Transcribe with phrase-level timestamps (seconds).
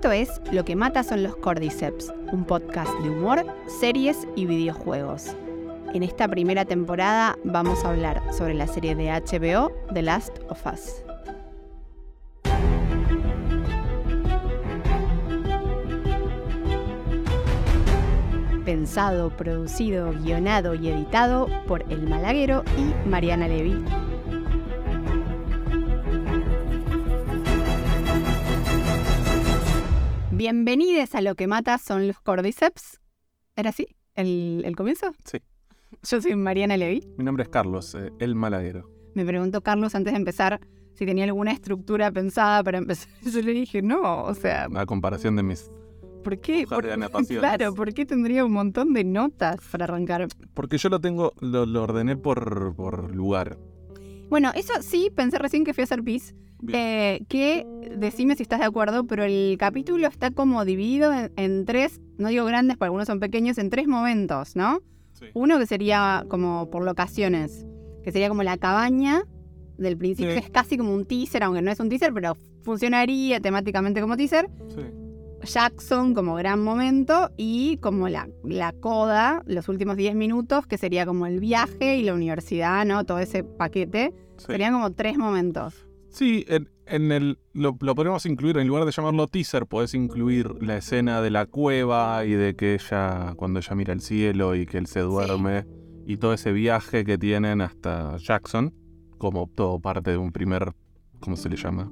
[0.00, 5.36] Esto es Lo que mata son los Cordyceps, un podcast de humor, series y videojuegos.
[5.92, 10.64] En esta primera temporada vamos a hablar sobre la serie de HBO The Last of
[10.64, 11.04] Us.
[18.64, 23.84] Pensado, producido, guionado y editado por El Malaguero y Mariana Levy.
[30.44, 32.98] Bienvenidos a Lo que mata son los Cordyceps.
[33.56, 33.88] ¿Era así?
[34.14, 35.12] ¿El, el comienzo?
[35.26, 35.36] Sí.
[36.02, 37.06] Yo soy Mariana Levy.
[37.18, 38.90] Mi nombre es Carlos, eh, el malaguero.
[39.14, 40.58] Me preguntó Carlos antes de empezar
[40.94, 43.10] si tenía alguna estructura pensada para empezar.
[43.30, 45.70] Yo le dije, no, o sea, A comparación de mis...
[46.24, 46.66] ¿por qué?
[46.66, 46.88] ¿Por-
[47.38, 50.26] claro, ¿por qué tendría un montón de notas para arrancar?
[50.54, 53.58] Porque yo lo tengo, lo, lo ordené por, por lugar.
[54.30, 56.34] Bueno, eso sí, pensé recién que fui a hacer pis.
[56.72, 61.64] Eh, que decime si estás de acuerdo, pero el capítulo está como dividido en, en
[61.64, 64.80] tres, no digo grandes, porque algunos son pequeños, en tres momentos, ¿no?
[65.12, 65.26] Sí.
[65.34, 67.66] Uno que sería como por locaciones,
[68.04, 69.22] que sería como la cabaña
[69.78, 70.40] del principio, Sí.
[70.40, 74.16] que es casi como un teaser, aunque no es un teaser, pero funcionaría temáticamente como
[74.16, 74.48] teaser.
[74.68, 74.82] Sí.
[75.42, 81.06] Jackson como gran momento y como la, la coda, los últimos 10 minutos, que sería
[81.06, 83.04] como el viaje y la universidad, ¿no?
[83.04, 84.12] Todo ese paquete.
[84.36, 84.46] Sí.
[84.48, 85.86] Serían como tres momentos.
[86.10, 90.50] Sí, en, en el, lo, lo podemos incluir, en lugar de llamarlo teaser, podés incluir
[90.62, 94.66] la escena de la cueva y de que ella, cuando ella mira el cielo y
[94.66, 95.66] que él se duerme,
[96.06, 98.74] y todo ese viaje que tienen hasta Jackson,
[99.18, 100.72] como todo parte de un primer,
[101.20, 101.90] ¿cómo se le llama?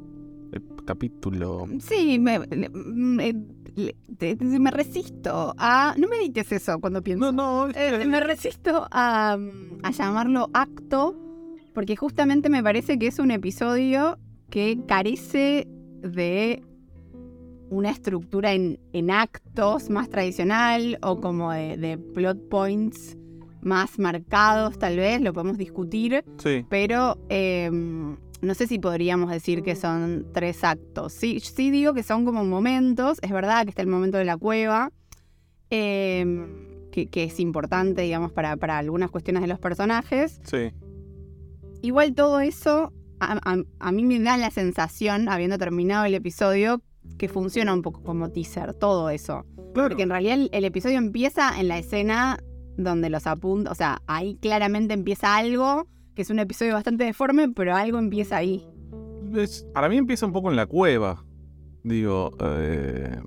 [0.50, 1.66] El capítulo.
[1.80, 5.94] Sí, me, le- me, resisto a...
[5.98, 7.30] No me dices eso cuando pienso.
[7.30, 9.36] No, no, Eh, me resisto a,
[9.82, 11.27] a llamarlo acto,
[11.74, 14.18] porque justamente me parece que es un episodio
[14.50, 15.68] que carece
[16.02, 16.62] de
[17.70, 23.16] una estructura en, en actos más tradicional o como de, de plot points
[23.60, 26.64] más marcados, tal vez, lo podemos discutir, sí.
[26.68, 27.68] pero eh,
[28.40, 31.12] no sé si podríamos decir que son tres actos.
[31.12, 34.36] Sí, sí digo que son como momentos, es verdad que está el momento de la
[34.36, 34.92] cueva,
[35.70, 36.46] eh,
[36.92, 40.40] que, que es importante, digamos, para, para algunas cuestiones de los personajes.
[40.44, 40.70] Sí.
[41.82, 46.82] Igual todo eso, a, a- a mí me da la sensación, habiendo terminado el episodio,
[47.18, 49.44] que funciona un poco como teaser, todo eso.
[49.74, 49.88] Claro.
[49.90, 52.38] Porque en realidad el, el episodio empieza en la escena
[52.76, 57.48] donde los apunta, o sea, ahí claramente empieza algo, que es un episodio bastante deforme,
[57.48, 58.64] pero algo empieza ahí.
[59.34, 61.24] Es- para mí empieza un poco en la cueva.
[61.84, 63.20] Digo, eh,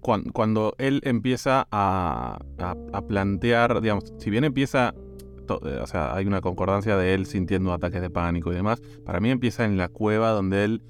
[0.00, 4.94] cuan- cuando él empieza a, a- a plantear, digamos, si bien empieza,
[5.48, 9.20] eh, o sea, hay una concordancia de él sintiendo ataques de pánico y demás, para
[9.20, 10.82] mí empieza en la cueva donde él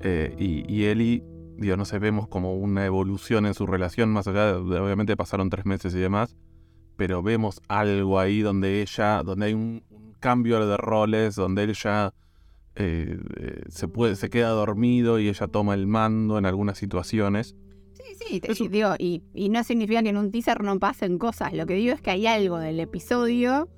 [0.00, 1.22] eh, y, y Ellie,
[1.56, 5.50] digo, no sé, vemos como una evolución en su relación, más allá de, obviamente pasaron
[5.50, 6.36] tres meses y demás,
[6.96, 9.82] pero vemos algo ahí donde ella, donde hay un,
[10.24, 12.14] cambio de roles, donde él ya
[12.76, 13.18] eh,
[13.68, 17.54] se, puede, se queda dormido y ella toma el mando en algunas situaciones.
[18.28, 21.52] Sí, te- un- digo, y, y no significa que en un teaser no pasen cosas.
[21.52, 23.68] Lo que digo es que hay algo del episodio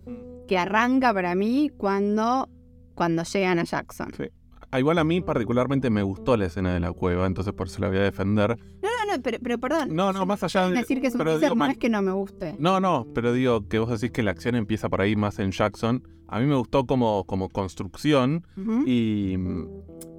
[0.48, 2.48] que arranca para mí cuando,
[2.94, 4.12] cuando llegan a Jackson.
[4.16, 4.24] Sí.
[4.72, 7.80] Ah, igual a mí particularmente me gustó la escena de la cueva, entonces por eso
[7.80, 8.58] la voy a defender.
[8.82, 9.94] No, no, no, pero, pero perdón.
[9.94, 10.74] No, no, más allá de...
[10.76, 12.56] decir que es un teaser digo, no es que no me guste.
[12.58, 15.52] No, no, pero digo que vos decís que la acción empieza por ahí más en
[15.52, 16.02] Jackson.
[16.28, 18.44] A mí me gustó como, como construcción
[18.86, 19.66] y mm,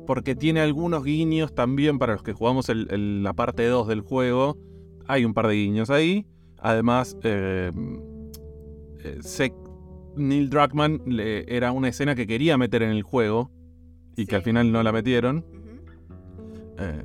[0.07, 4.01] porque tiene algunos guiños también para los que jugamos el- el- la parte 2 del
[4.01, 4.57] juego.
[5.05, 6.25] Hay un par de guiños ahí.
[6.59, 7.71] Además, eh,
[9.03, 9.51] eh,
[10.15, 13.51] Neil Druckmann le- era una escena que quería meter en el juego
[14.15, 15.45] y que al final no la metieron.
[16.79, 17.03] Eh,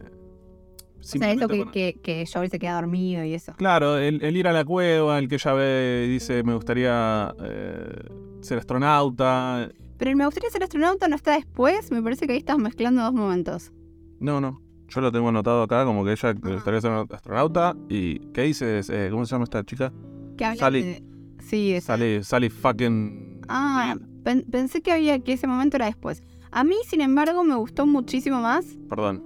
[0.99, 3.53] O sea, eso simplemente que, con- que, que Joel se queda dormido y eso.
[3.57, 7.35] Claro, el, el ir a la cueva, el que ella ve y dice me gustaría
[7.43, 7.97] eh,
[8.41, 9.69] ser astronauta.
[10.03, 11.93] Pero el me gustaría ser astronauta no está después.
[11.93, 13.71] Me parece que ahí estás mezclando dos momentos.
[14.19, 14.61] No, no.
[14.89, 16.55] Yo lo tengo anotado acá como que ella le Ah.
[16.55, 17.77] gustaría ser astronauta.
[17.89, 18.91] ¿Y qué dices?
[18.91, 19.93] Eh, ¿Cómo se llama esta chica?
[20.37, 20.83] Que habla Sally.
[20.83, 21.05] de-
[21.39, 21.85] Sí, es.
[21.85, 23.43] Sally, Sally fucking...
[23.49, 23.95] Ah,
[24.25, 26.25] pen- pensé que había que ese momento era después.
[26.51, 28.67] A mí, sin embargo, me gustó muchísimo más.
[28.89, 29.23] Perdón.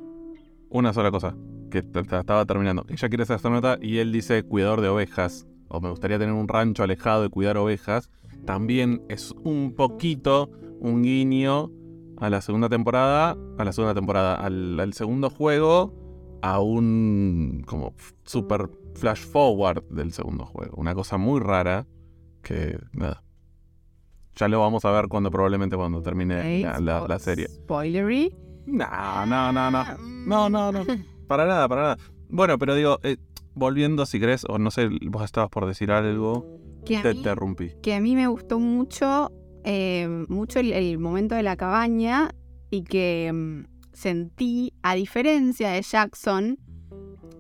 [0.69, 1.35] Una sola cosa.
[1.71, 2.85] Que estaba terminando.
[2.91, 5.47] Ella quiere ser astronauta y él dice cuidador de ovejas.
[5.69, 8.11] O me gustaría tener un rancho alejado y cuidar ovejas.
[8.45, 10.51] También es un poquito
[10.81, 11.71] un guiño
[12.19, 13.37] a la segunda temporada.
[13.59, 14.35] A la segunda temporada.
[14.35, 15.93] Al, al segundo juego.
[16.43, 17.95] A un como
[18.25, 20.75] super flash forward del segundo juego.
[20.77, 21.87] Una cosa muy rara.
[22.43, 23.23] Que nada.
[24.37, 27.49] Ya lo vamos a ver cuando probablemente cuando termine la, la- la serie.
[27.49, 28.35] Spoilery.
[28.67, 29.85] No, no, no, no.
[30.27, 30.85] No, no, no.
[31.27, 31.97] Para nada, para nada.
[32.29, 33.17] Bueno, pero digo, eh,
[33.55, 36.47] volviendo si querés, o no sé, vos estabas por decir algo,
[36.85, 37.71] Que te mí- interrumpí.
[37.83, 39.33] que a mí me gustó mucho,
[39.67, 42.31] eh, mucho el, el momento de la cabaña
[42.71, 46.59] y que mm, sentí, a diferencia de Jackson,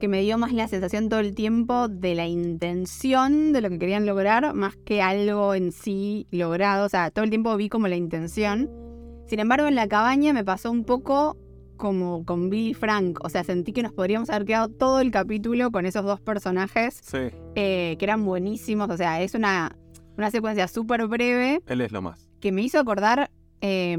[0.00, 3.78] que me dio más la sensación todo el tiempo de la intención de lo que
[3.78, 6.84] querían lograr, más que algo en sí logrado.
[6.84, 8.70] O sea, todo el tiempo vi como la intención.
[9.26, 11.36] Sin embargo, en la cabaña me pasó un poco
[11.76, 13.18] como con Billy Frank.
[13.22, 17.00] O sea, sentí que nos podríamos haber quedado todo el capítulo con esos dos personajes
[17.02, 18.90] Sí, eh, que eran buenísimos.
[18.90, 19.76] O sea, es una,
[20.16, 22.28] una secuencia súper breve él es lo más.
[22.40, 23.30] que me hizo acordar
[23.60, 23.96] eh,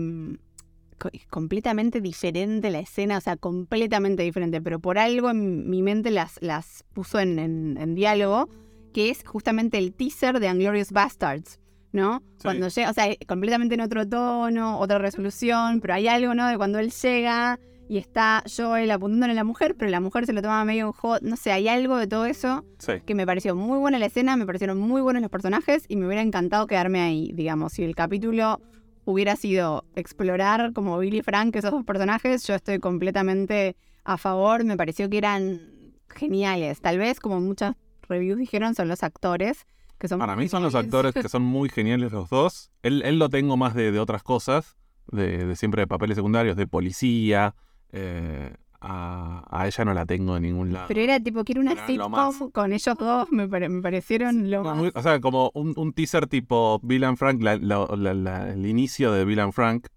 [0.98, 6.12] co- completamente diferente la escena, o sea, completamente diferente, pero por algo en mi mente
[6.12, 8.50] las, las puso en, en- en diálogo,
[8.94, 11.60] que es justamente el teaser de Unglorious Bastards.
[11.94, 12.20] ¿No?
[12.36, 12.44] Sí.
[12.44, 16.46] Cuando llega, o sea, completamente en otro tono, otra resolución, pero hay algo, ¿no?
[16.48, 20.34] De cuando él llega y está Joel apuntándole a la mujer, pero la mujer se
[20.34, 22.94] lo toma medio en hot, no sé, hay algo de todo eso Sí.
[23.06, 26.06] que me pareció muy buena la escena, me parecieron muy buenos los personajes y me
[26.06, 27.74] hubiera encantado quedarme ahí, digamos.
[27.74, 28.60] Si el capítulo
[29.06, 34.76] hubiera sido explorar como Billy Frank esos dos personajes, yo estoy completamente a favor, me
[34.78, 35.62] pareció que eran
[36.10, 36.82] geniales.
[36.82, 37.76] Tal vez, como muchas
[38.10, 39.66] reviews dijeron, son los actores,
[39.98, 42.72] que son Para mí son los actores que son muy geniales los dos.
[42.84, 44.78] Él, él lo tengo más de, de otras cosas,
[45.12, 47.56] de, de siempre de papeles secundarios, de policía.
[47.92, 50.86] Eh, a, a ella no la tengo de ningún lado.
[50.88, 54.70] Pero era tipo, quiero una sitcom con ellos dos, me, pare- me parecieron lo No,
[54.70, 54.78] más.
[54.78, 58.66] muy- o sea, como un, un teaser tipo Bill and Frank, la- la- la- el
[58.66, 59.88] inicio de Bill and Frank,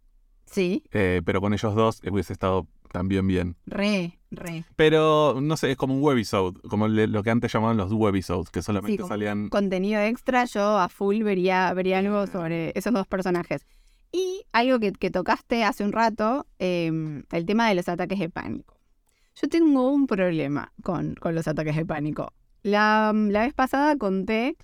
[0.47, 3.55] Sí, eh, pero con ellos dos hubiese estado también bien.
[3.67, 4.65] re, re.
[4.75, 8.51] Pero, no sé, es como un webisode, como le- lo que antes llamaban los webisodes,
[8.51, 9.49] que solamente como salían...
[9.49, 13.65] contenido extra, yo a full vería, vería algo sobre esos dos personajes.
[14.13, 16.91] Y algo que, tocaste hace un rato, eh,
[17.31, 18.77] el tema de los ataques de pánico.
[19.37, 22.33] Yo tengo un problema con, con los ataques de pánico.
[22.63, 24.57] La, la vez pasada conté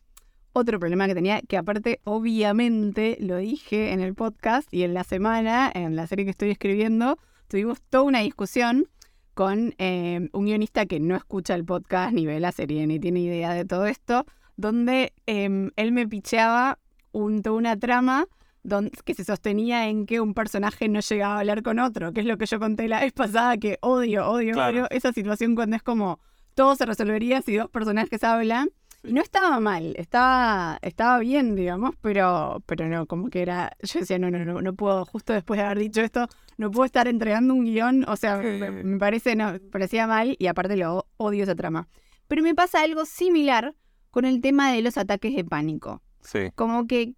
[0.53, 5.05] otro problema que tenía, que aparte obviamente lo dije en el podcast y en la
[5.05, 7.19] semana, en la serie que estoy escribiendo,
[7.49, 8.87] tuvimos toda una discusión
[9.35, 13.21] con eh, un guionista que no escucha el podcast, ni ve la serie, ni tiene
[13.21, 14.25] idea de todo esto,
[14.57, 16.79] donde eh, él me picheaba
[17.13, 18.27] un, toda una trama
[18.67, 22.21] don- que se sostenía en que un personaje no llegaba a hablar con otro, que
[22.21, 24.73] es lo que yo conté la vez pasada, que odio, odio, Claro.
[24.79, 26.21] odio esa situación cuando es como
[26.55, 28.71] todo se resolvería si dos personajes hablan.
[29.03, 34.01] Y no estaba mal, estaba, estaba bien, digamos, pero, pero no, como que era, yo
[34.01, 36.27] decía, no, no, no, no puedo, justo después de haber dicho esto,
[36.57, 40.35] no puedo estar entregando un guion, o sea, me, me parece, no, me parecía mal
[40.39, 41.87] y aparte lo odio esa trama.
[42.27, 43.75] Pero me pasa algo similar
[44.11, 46.03] con el tema de los ataques de pánico.
[46.23, 47.15] Sí, Como que,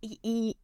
[0.00, 0.56] y, y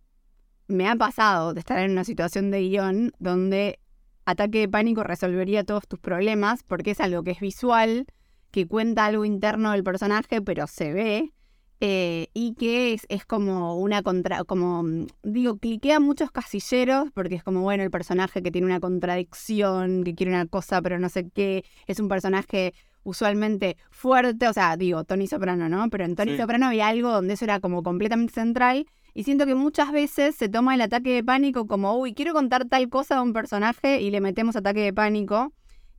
[0.67, 3.79] me ha pasado de estar en una situación de guion donde
[4.25, 8.07] ataque de pánico resolvería todos tus problemas, porque es algo que es visual,
[8.51, 11.33] que cuenta algo interno del personaje, pero se ve,
[11.81, 17.35] eh, y que es, es como una contra, como, mm, digo, cliquea muchos casilleros, porque
[17.35, 21.09] es como, bueno, el personaje que tiene una contradicción, que quiere una cosa, pero no
[21.09, 22.73] sé qué, es un personaje
[23.03, 25.91] usualmente fuerte, o sea, digo, Tony Soprano, ¿no?
[25.91, 26.39] Pero en Tony Sí.
[26.39, 30.49] Soprano había algo donde eso era como completamente central, y siento que muchas veces se
[30.49, 34.11] toma el ataque de pánico como, uy, quiero contar tal cosa a un personaje y
[34.11, 35.53] le metemos ataque de pánico.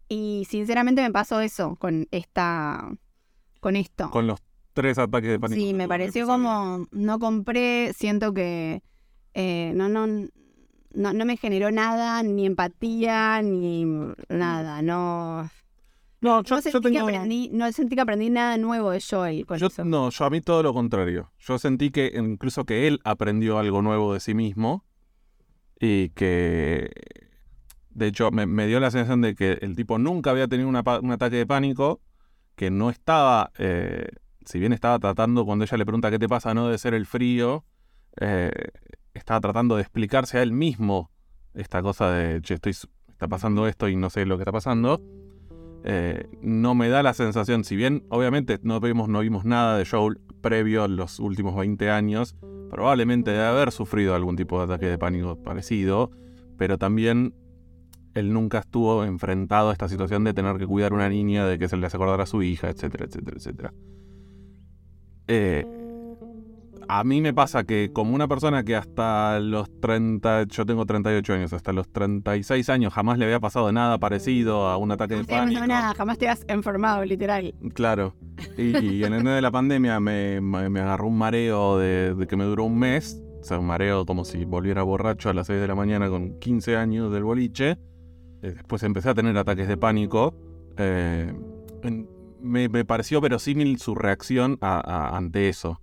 [0.09, 2.91] Y sinceramente me pasó eso con esta.
[3.61, 4.11] con esto.
[4.11, 4.39] con los
[4.73, 5.59] tres ataques de pánico.
[5.59, 6.85] Sí, me pareció como.
[6.91, 8.83] No compré, siento que.
[9.33, 13.85] eh, no, no, no, no me generó nada, ni empatía, ni
[14.29, 14.81] nada.
[14.81, 15.49] No.
[16.21, 19.45] No, yo, no, yo sentí que aprendí, no sentí que aprendí nada nuevo de Joel
[19.45, 19.83] con Yo, eso.
[19.85, 21.31] no, yo a mí todo lo contrario.
[21.39, 24.83] Yo sentí que incluso que él aprendió algo nuevo de sí mismo
[25.79, 26.89] y que,
[27.89, 30.83] de hecho, me, me dio la sensación de que el tipo nunca había tenido una
[31.01, 32.01] un ataque de pánico,
[32.55, 34.07] que no estaba, eh,
[34.45, 37.05] si bien estaba tratando, cuando ella le pregunta qué te pasa, no de ser el
[37.05, 37.65] frío,
[38.21, 38.51] eh,
[39.13, 41.11] estaba tratando de explicarse a él mismo
[41.53, 42.71] esta cosa de, che, estoy,
[43.09, 45.01] está pasando esto y no sé lo que está pasando.
[45.87, 50.83] Eh, no me da la sensación, si bien obviamente no vimos, nada de Joel previo
[50.83, 52.35] a los últimos 20 años,
[52.71, 56.09] probablemente debe haber sufrido algún tipo de ataque de pánico parecido,
[56.57, 57.35] pero también
[58.15, 61.59] él nunca estuvo enfrentado a esta situación de tener que cuidar a una niña, de
[61.59, 63.73] que se le hace acordar a su hija, etcétera, etcétera, etcétera.
[65.27, 65.84] Eh,
[66.87, 71.33] a mí me pasa que como una persona que hasta los 30, yo tengo 38
[71.33, 75.21] años, hasta los 36 años jamás le había pasado nada parecido a un ataque No
[75.21, 75.67] de pánico.
[75.67, 77.53] nada, jamás te has enfermado, literal.
[77.73, 78.15] Claro.
[78.57, 82.13] Y, y en el medio de la pandemia me, me- me agarró un mareo de,
[82.15, 83.21] de que me duró un mes.
[83.41, 86.39] O sea, un mareo como si volviera borracho a las 6 de la mañana con
[86.39, 87.77] 15 años del boliche.
[88.41, 90.33] Eh, Después empecé a tener ataques de pánico.
[90.77, 91.31] eh,
[92.41, 95.79] me, pareció verosímil su reacción ante eso.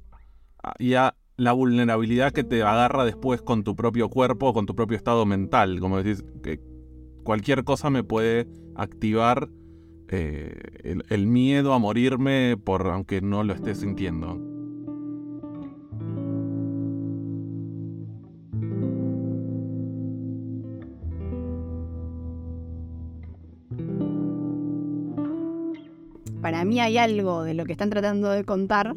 [0.78, 4.96] Y a la vulnerabilidad que te agarra después con tu propio cuerpo, con tu propio
[4.96, 5.80] estado mental.
[5.80, 6.60] Como decís, que
[7.24, 9.48] cualquier cosa me puede activar
[10.08, 10.54] eh,
[10.84, 14.40] el, el, miedo a morirme por aunque no lo esté sintiendo.
[26.40, 28.94] Para mí hay algo de lo que están tratando de contar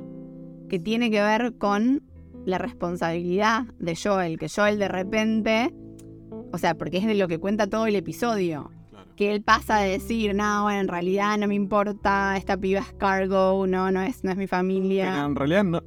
[0.69, 2.03] que tiene que ver con
[2.45, 5.73] la responsabilidad de Joel, que Joel de repente,
[6.51, 8.71] o sea, porque es de lo que cuenta todo el episodio,
[9.15, 12.93] que él pasa de decir, no, bueno, en realidad no me importa, esta piba es
[12.93, 15.25] cargo, no, no es, no es mi familia.
[15.25, 15.81] en realidad no,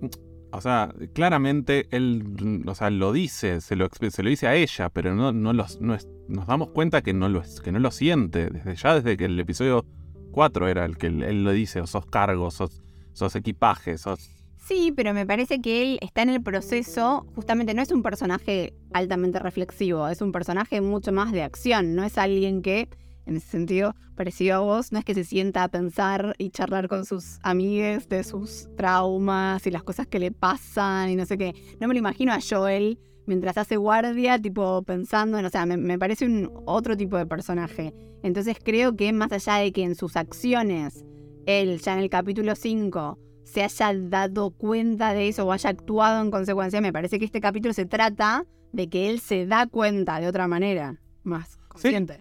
[0.51, 4.89] o sea, claramente él, o sea, lo dice, se lo, se lo dice a ella,
[4.89, 5.97] pero no, no, los, no
[6.29, 9.39] nos damos cuenta que no, lo, que no lo siente, desde ya desde que el
[9.39, 9.85] episodio
[10.33, 12.83] 4 era el que él, lo dice, o sos cargos, sos,
[13.13, 14.38] sos equipaje, sos
[14.69, 18.75] Sí, pero me parece que él está en el proceso, justamente no es un personaje
[18.93, 22.91] altamente reflexivo, es un personaje mucho más de acción, no es alguien que,
[23.25, 26.87] en ese sentido, parecido a vos, no es que se sienta a pensar y charlar
[26.87, 31.39] con sus amigues de sus traumas y las cosas que le pasan y no sé
[31.39, 31.55] qué.
[31.81, 35.99] No me lo imagino a Joel mientras hace guardia, tipo pensando, en, o sea, me,
[35.99, 37.95] parece un otro tipo de personaje.
[38.23, 41.07] Entonces creo que más allá de que en sus acciones,
[41.47, 46.23] él ya en el capítulo 5, se haya dado cuenta de eso o haya actuado
[46.23, 46.81] en consecuencia.
[46.81, 50.47] Me parece que este capítulo se trata de que él se da cuenta de otra
[50.47, 52.21] manera, más consciente.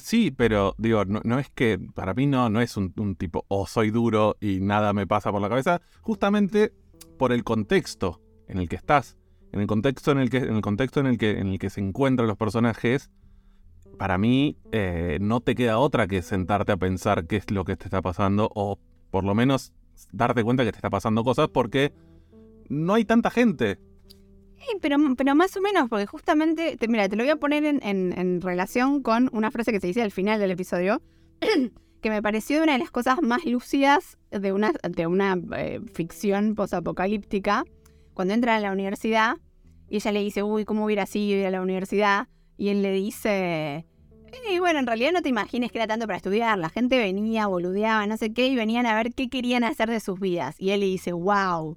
[0.00, 3.62] Sí, eh, pero digo, no, es que para mí no, no es un, tipo, o
[3.62, 6.72] oh, soy duro y nada me pasa por la cabeza, justamente
[7.18, 9.16] por el contexto en el que estás,
[9.52, 11.70] en el contexto en el que, en el contexto en el que, en el que
[11.70, 13.10] se encuentran los personajes,
[13.96, 17.76] para mí eh, no te queda otra que sentarte a pensar qué es lo que
[17.76, 19.72] te está pasando, o por lo menos
[20.12, 21.92] darte cuenta que te está pasando cosas porque
[22.68, 23.78] no hay tanta gente.
[24.80, 29.02] pero, pero más o menos, porque justamente, mira, te lo voy a poner en, relación
[29.02, 31.02] con una frase que se dice al final del episodio,
[32.00, 36.54] que me pareció una de las cosas más lúcidas de una, de una eh, ficción
[36.54, 37.64] posapocalíptica,
[38.14, 39.36] cuando entra a la universidad
[39.88, 42.28] y ella le dice, uy, ¿cómo hubiera sido ir a la universidad?
[42.56, 43.86] Y él le dice,
[44.50, 46.58] y bueno, en realidad no te imagines que era tanto para estudiar.
[46.58, 50.00] La gente venía, boludeaba, no sé qué, y venían a ver qué querían hacer de
[50.00, 50.56] sus vidas.
[50.58, 51.76] Y él le dice, wow,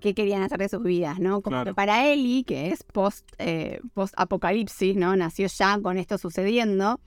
[0.00, 1.40] qué querían hacer de sus vidas, ¿no?
[1.42, 5.14] Como que para Eli, que es post, eh, post apocalipsis, ¿no?
[5.16, 7.00] Nació ya con esto sucediendo.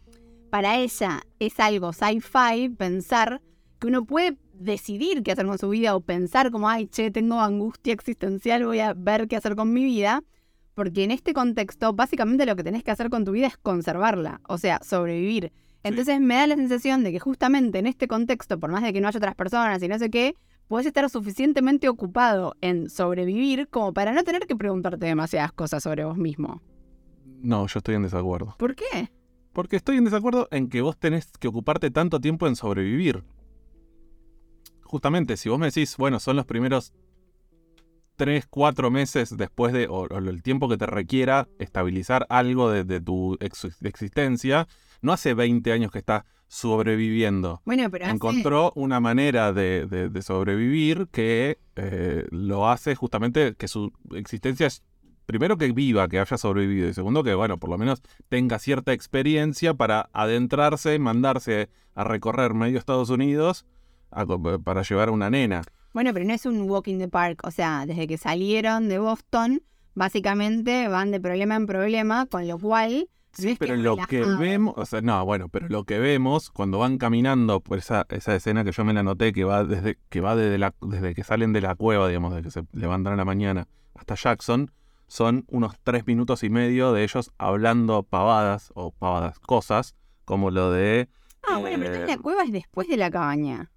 [0.50, 3.42] Para ella es algo sci-fi pensar
[3.80, 7.42] que uno puede decidir qué hacer con su vida o pensar como, ay, che, tengo
[7.42, 10.24] angustia existencial, voy a ver qué hacer con mi vida
[10.76, 14.42] porque en este contexto básicamente lo que tenés que hacer con tu vida es conservarla,
[14.48, 15.52] o sea, sobrevivir.
[15.84, 19.02] Entonces me da la sensación de que justamente en este contexto, por más de que
[19.02, 20.36] no haya otras personas y no sé qué,
[20.68, 26.04] puedes estar suficientemente ocupado en sobrevivir como para no tener que preguntarte demasiadas cosas sobre
[26.04, 26.62] vos mismo.
[27.42, 28.56] No, yo estoy en desacuerdo.
[28.58, 29.12] ¿Por qué?
[29.54, 33.24] Porque estoy en desacuerdo en que vos tenés que ocuparte tanto tiempo en sobrevivir.
[34.82, 36.94] Justamente, si vos me decís, bueno, son los primeros
[38.16, 43.38] tres, cuatro meses después de, o, el tiempo que te requiera estabilizar algo de, tu
[43.40, 44.68] existencia,
[45.02, 47.62] no hace 20 años que está sobreviviendo.
[47.66, 54.68] Bueno, pero Encontró una manera de, sobrevivir que eh, lo hace justamente que su existencia
[54.68, 54.84] es,
[55.26, 58.94] primero que viva, que haya sobrevivido, y segundo que, bueno, por lo menos tenga cierta
[58.94, 63.66] experiencia para adentrarse, mandarse a recorrer medio Estados Unidos
[64.64, 65.64] para llevar a una nena.
[65.96, 67.40] Bueno, pero no es un walk in the park.
[67.46, 69.62] O sea, desde que salieron de Boston,
[69.94, 73.08] básicamente van de problema en problema, con lo cual.
[73.32, 76.98] Sí, pero lo que vemos, o sea, no, bueno, pero lo que vemos cuando van
[76.98, 80.36] caminando por esa, esa escena que yo me la noté, que va desde que va
[80.36, 83.24] desde, la, desde que salen de la cueva, digamos, desde que se levantan a la
[83.24, 84.72] mañana hasta Jackson,
[85.08, 90.74] son unos tres minutos y medio de ellos hablando pavadas o pavadas cosas, como lo
[90.74, 91.08] de...
[91.48, 93.72] Ah, bueno, pero entonces la eh, cueva es después de la cabaña.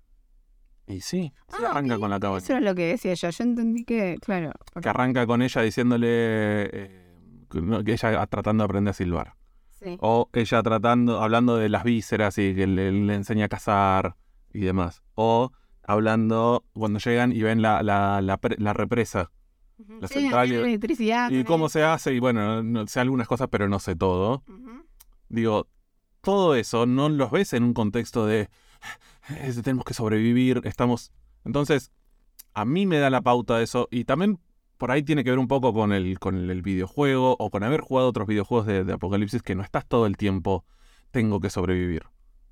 [0.89, 2.43] Y sí, se ah, arranca con la cabaña.
[2.43, 3.29] Eso es lo que decía yo.
[3.29, 4.53] Yo entendí que, claro.
[4.81, 7.15] Que arranca con ella diciéndole eh,
[7.85, 9.35] que ella tratando de aprender a silbar.
[9.83, 9.99] Sí.
[10.01, 14.17] O ella tratando, hablando de las vísceras y que le, enseña a cazar
[14.53, 15.03] y demás.
[15.15, 15.53] O
[15.85, 19.31] hablando cuando llegan y ven la, la, la, represa.
[20.01, 20.51] La central.
[20.51, 21.31] electricidad.
[21.31, 24.43] Y cómo se hace, y bueno, no, sé algunas cosas, pero no sé todo.
[25.29, 25.69] Digo,
[26.23, 28.49] todo eso no los ves en un contexto de
[29.63, 31.13] tenemos que sobrevivir, estamos...
[31.45, 31.93] Entonces,
[32.55, 34.41] a mí me da la pauta de eso y también
[34.77, 37.81] por ahí tiene que ver un poco con el, con el videojuego o con haber
[37.81, 40.65] jugado otros videojuegos de, Apocalipsis que no estás todo el tiempo,
[41.11, 42.05] tengo que sobrevivir.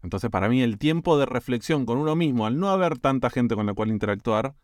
[0.02, 3.54] Entonces, para mí, el tiempo de reflexión con uno mismo, al no haber tanta gente
[3.54, 4.54] con la cual interactuar,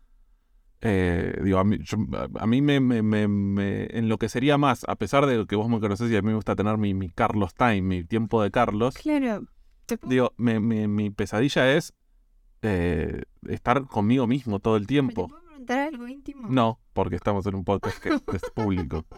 [0.81, 1.97] eh, digo, a mí, yo-
[2.39, 6.11] a mí me, me, me, me enloquecería más, a pesar de que vos me conocés
[6.11, 8.95] y a mí me gusta tener mi, mi Carlos Time, mi tiempo de Carlos.
[8.95, 9.45] Claro.
[9.85, 11.93] ¿Te puedo- Digo, mi pesadilla es
[12.63, 15.27] eh, estar conmigo mismo todo el ¿te tiempo.
[15.27, 16.47] puedo preguntar algo íntimo?
[16.49, 18.21] No, porque estamos en un podcast que es
[18.55, 19.05] público.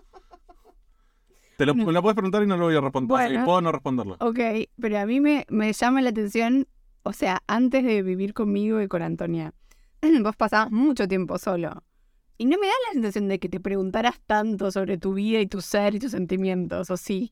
[1.57, 1.85] Te lo, No.
[1.85, 3.07] me lo puedes preguntar y no lo voy a responder.
[3.07, 3.45] Bueno.
[3.45, 4.17] Puedo no responderlo.
[4.19, 4.39] Ok,
[4.79, 6.67] pero a mí me, me llama la atención,
[7.03, 9.53] o sea, antes de vivir conmigo y con Antonia,
[10.21, 11.83] vos pasabas mucho tiempo solo.
[12.37, 15.47] Y no me da la sensación de que te preguntaras tanto sobre tu vida y
[15.47, 17.31] tu ser y tus sentimientos, ¿o sí?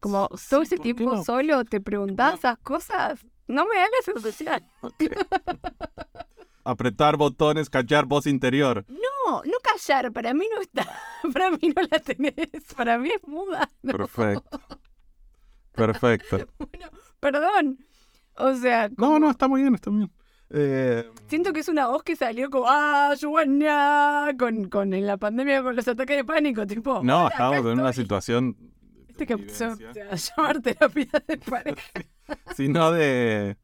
[0.00, 1.24] Como todo ese ¿por qué tiempo no?
[1.24, 3.26] solo te preguntabas esas cosas.
[3.50, 4.62] No me da la sensación.
[4.82, 5.04] Ok.
[6.64, 8.84] Apretar botones, callar voz interior.
[8.88, 10.86] No, no callar, para mí no está.
[11.32, 12.34] Para mí no la tenés.
[12.76, 13.68] Para mí es muda.
[13.82, 14.60] No, Perfecto.
[15.72, 16.38] Perfecto.
[16.58, 16.88] bueno,
[17.20, 17.78] perdón.
[18.36, 20.12] O sea, No, no, está muy bien, está muy bien.
[20.52, 25.16] Eh, Siento que es una voz que salió como, ah, Joana, con, con en la
[25.16, 27.00] pandemia, con los ataques de pánico, tipo.
[27.04, 28.04] no, "Hola, estábamos acá en una estoy".
[28.04, 28.56] situación.
[29.08, 29.76] Este que vivencia.
[30.10, 31.82] a llamar terapia de pareja
[32.56, 33.56] sino de.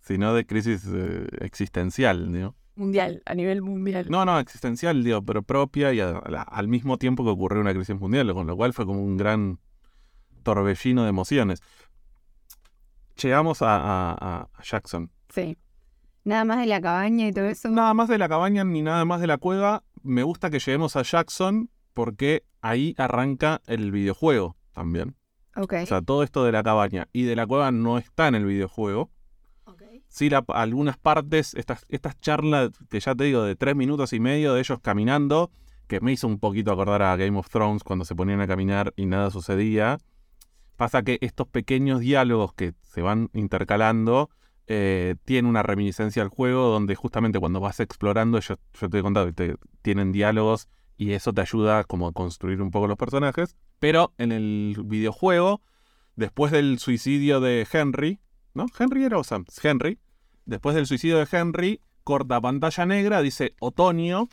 [0.00, 2.54] Sino de crisis eh, existencial, digo.
[2.76, 4.06] mundial, a nivel mundial.
[4.10, 7.60] No, no, existencial, digo, pero propia y a- a la- al mismo tiempo que ocurrió
[7.62, 9.58] una crisis mundial, con lo cual fue como un gran
[10.42, 11.62] torbellino de emociones.
[13.22, 15.10] Llegamos a, a- a Jackson.
[15.30, 15.56] Sí.
[16.24, 17.68] Nada más de la cabaña y todo eso.
[17.68, 19.84] Nada más de la cabaña ni nada más de la cueva.
[20.02, 25.16] Me gusta que lleguemos a Jackson porque ahí arranca el videojuego también.
[25.84, 28.44] O sea, todo esto de la cabaña y de la cueva no está en el
[28.44, 29.10] videojuego.
[30.08, 34.20] Sí, la- algunas partes, estas, estas charlas que ya te digo de tres minutos y
[34.20, 35.50] medio de ellos caminando,
[35.86, 38.92] que me hizo un poquito acordar a Game of Thrones cuando se ponían a caminar
[38.96, 39.98] y nada sucedía.
[40.76, 44.30] Pasa que estos pequeños diálogos que se van intercalando
[44.66, 49.02] eh, tienen una reminiscencia al juego donde justamente cuando vas explorando, yo, yo te he
[49.02, 52.96] contado que te- tienen diálogos y eso te ayuda como a construir un poco los
[52.96, 53.56] personajes.
[53.78, 55.60] Pero en el videojuego,
[56.16, 58.20] después del suicidio de Henry,
[58.54, 58.66] ¿no?
[58.78, 59.44] Henry era o Sam?
[59.62, 59.98] Henry.
[60.46, 64.28] Después del suicidio de Henry, corta pantalla negra, dice otoño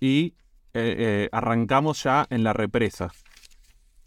[0.00, 0.34] y
[0.74, 3.10] eh, eh, arrancamos ya en la represa.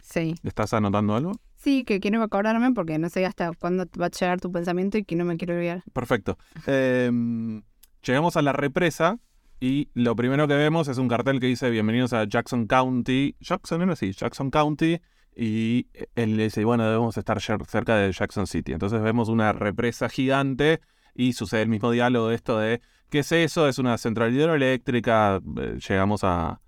[0.01, 0.35] Sí.
[0.43, 1.31] ¿Estás anotando algo?
[1.55, 5.03] Sí, que quiero acordarme porque no sé hasta cuándo va a llegar tu pensamiento y
[5.03, 5.83] que no me quiero olvidar.
[5.93, 6.37] Perfecto.
[6.65, 7.61] Em,
[8.03, 9.19] llegamos a la represa
[9.61, 13.35] y lo primero que vemos es un cartel que dice bienvenidos a Jackson County.
[13.39, 14.99] Jackson era así, Jackson County.
[15.35, 18.73] Y él le dice, bueno, debemos estar cer- cerca de Jackson City.
[18.73, 20.81] Entonces vemos una represa gigante
[21.13, 23.67] y sucede el mismo diálogo de esto de, ¿qué es eso?
[23.67, 26.59] Es una central hidroeléctrica, eh, llegamos a...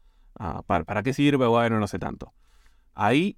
[0.68, 1.48] ¿para, qué sirve?
[1.48, 2.32] Bueno, no sé tanto.
[2.94, 3.38] Ahí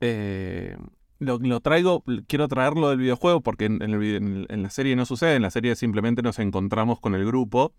[0.00, 0.76] eh,
[1.20, 5.74] lo, traigo, quiero traerlo del videojuego porque en la serie no sucede, en la serie
[5.74, 7.72] simplemente nos encontramos con el grupo.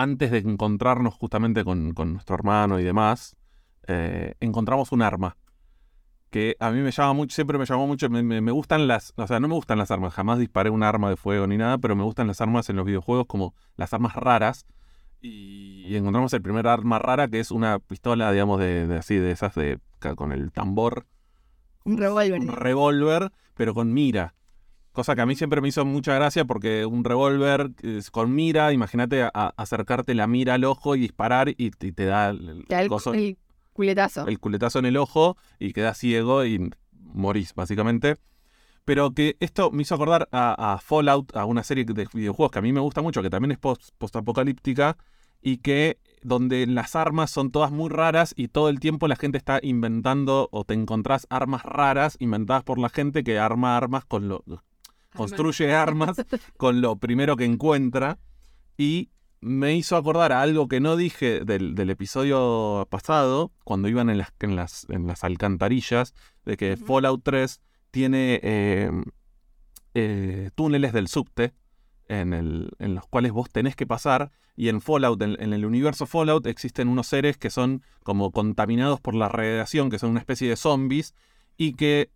[0.00, 3.36] Antes de encontrarnos justamente con, con nuestro hermano y demás,
[3.88, 5.36] eh, encontramos un arma.
[6.30, 9.14] Que a mí me llama mucho, siempre me llamó mucho, me, me- me gustan las,
[9.16, 11.78] o sea, no me gustan las armas, jamás disparé un arma de fuego ni nada,
[11.78, 14.66] pero me gustan las armas en los videojuegos como las armas raras.
[15.20, 19.16] Y, y encontramos el primer arma rara que es una pistola, digamos, de, de así,
[19.16, 19.80] de esas de
[20.16, 21.06] con el tambor
[21.84, 22.40] Un revólver.
[22.40, 24.34] un revólver, pero con mira.
[24.98, 28.72] Cosa que a mí siempre me hizo mucha gracia porque un revólver eh, con mira,
[28.72, 32.82] imagínate acercarte la mira al ojo y disparar y, y te da el, Te da
[32.82, 32.88] el,
[33.72, 34.26] culetazo.
[34.26, 38.16] el culetazo en el ojo y quedas ciego y morís, básicamente.
[38.84, 42.58] Pero que esto me hizo acordar a, a Fallout, a una serie de videojuegos que
[42.58, 44.96] a mí me gusta mucho, que también es post- post-apocalíptica
[45.40, 49.38] y que donde las armas son todas muy raras y todo el tiempo la gente
[49.38, 54.26] está inventando o te encontrás armas raras inventadas por la gente que arma armas con
[54.26, 54.42] lo
[55.16, 56.16] construye armas
[56.56, 58.18] con lo primero que encuentra
[58.76, 64.10] y me hizo acordar a algo que no dije del, del episodio pasado, cuando iban
[64.10, 66.76] en las, en las, en las alcantarillas, de que.
[66.76, 67.60] Fallout 3
[67.92, 68.90] tiene eh,
[69.94, 71.54] eh, túneles del subte
[72.08, 74.30] en, el- en los cuales vos tenés que pasar.
[74.56, 79.00] Y en Fallout, en, en el universo Fallout, existen unos seres que son como contaminados
[79.00, 81.14] por la radiación, que son una especie de zombies,
[81.56, 82.10] y que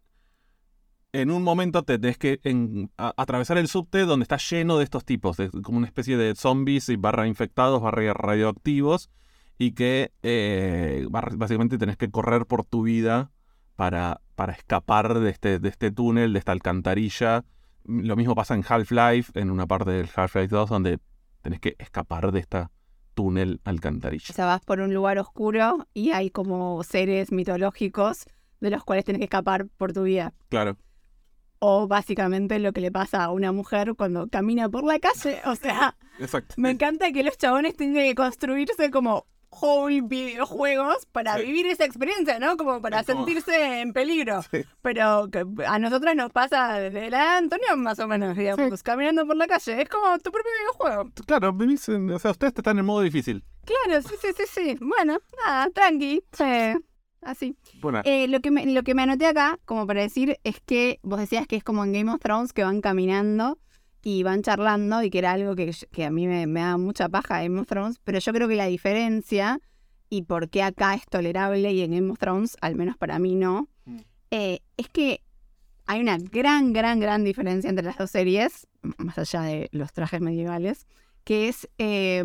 [1.13, 4.85] en un momento te tenés que en- a- atravesar el subte donde está lleno de
[4.85, 9.11] estos tipos, de- como una especie de zombies y barra infectados, barra radioactivos,
[9.59, 13.31] y que eh, básicamente tenés que correr por tu vida
[13.77, 17.45] para, para escapar de este, de este túnel, de esta alcantarilla.
[17.85, 20.99] Lo mismo pasa en Half-Life, en una parte del Half-Life 2, donde
[21.43, 22.71] tenés que escapar de esta
[23.15, 24.33] túnel O alcantarilla.
[24.33, 28.25] sea, vas por un lugar oscuro y hay como seres mitológicos
[28.61, 30.33] de los cuales tenés que escapar por tu vida.
[30.49, 30.77] Claro.
[31.65, 35.41] O básicamente lo que le pasa a una mujer cuando camina por la calle.
[35.47, 36.55] O sea, Exacto.
[36.59, 39.27] me encanta que los chabones tengan que construirse como
[39.61, 41.45] whole videojuegos para Sí.
[41.45, 42.57] vivir esa experiencia, ¿no?
[42.57, 44.41] Como para como- sentirse en peligro.
[44.51, 44.65] Sí.
[44.83, 49.37] Pero que a nosotras nos pasa desde la Antonio, más o menos, digamos, caminando por
[49.37, 49.83] la calle.
[49.83, 51.11] Es como tu propio videojuego.
[51.27, 53.45] Claro, vivís en- o sea, ustedes están en modo difícil.
[53.65, 54.77] Claro, sí, sí, sí, sí.
[54.81, 56.25] Bueno, nada, tranqui.
[56.33, 56.45] Sí,
[57.23, 57.57] así.
[57.81, 60.99] Bueno, Eh, lo, que me, lo que me anoté acá, como para decir, es que
[61.03, 63.59] vos decías que es como en Game of Thrones que van caminando
[64.03, 67.09] y van charlando y que era algo que, que a mí me, me da mucha
[67.09, 69.61] paja Game of Thrones, pero yo creo que la diferencia
[70.11, 73.35] y por qué acá es tolerable y en Game of Thrones, al menos para mí
[73.35, 73.99] no, Mm.
[74.31, 75.23] eh, es que
[75.87, 80.21] hay una gran, gran, gran diferencia entre las dos series, más allá de los trajes
[80.21, 80.87] medievales,
[81.25, 82.23] que es eh,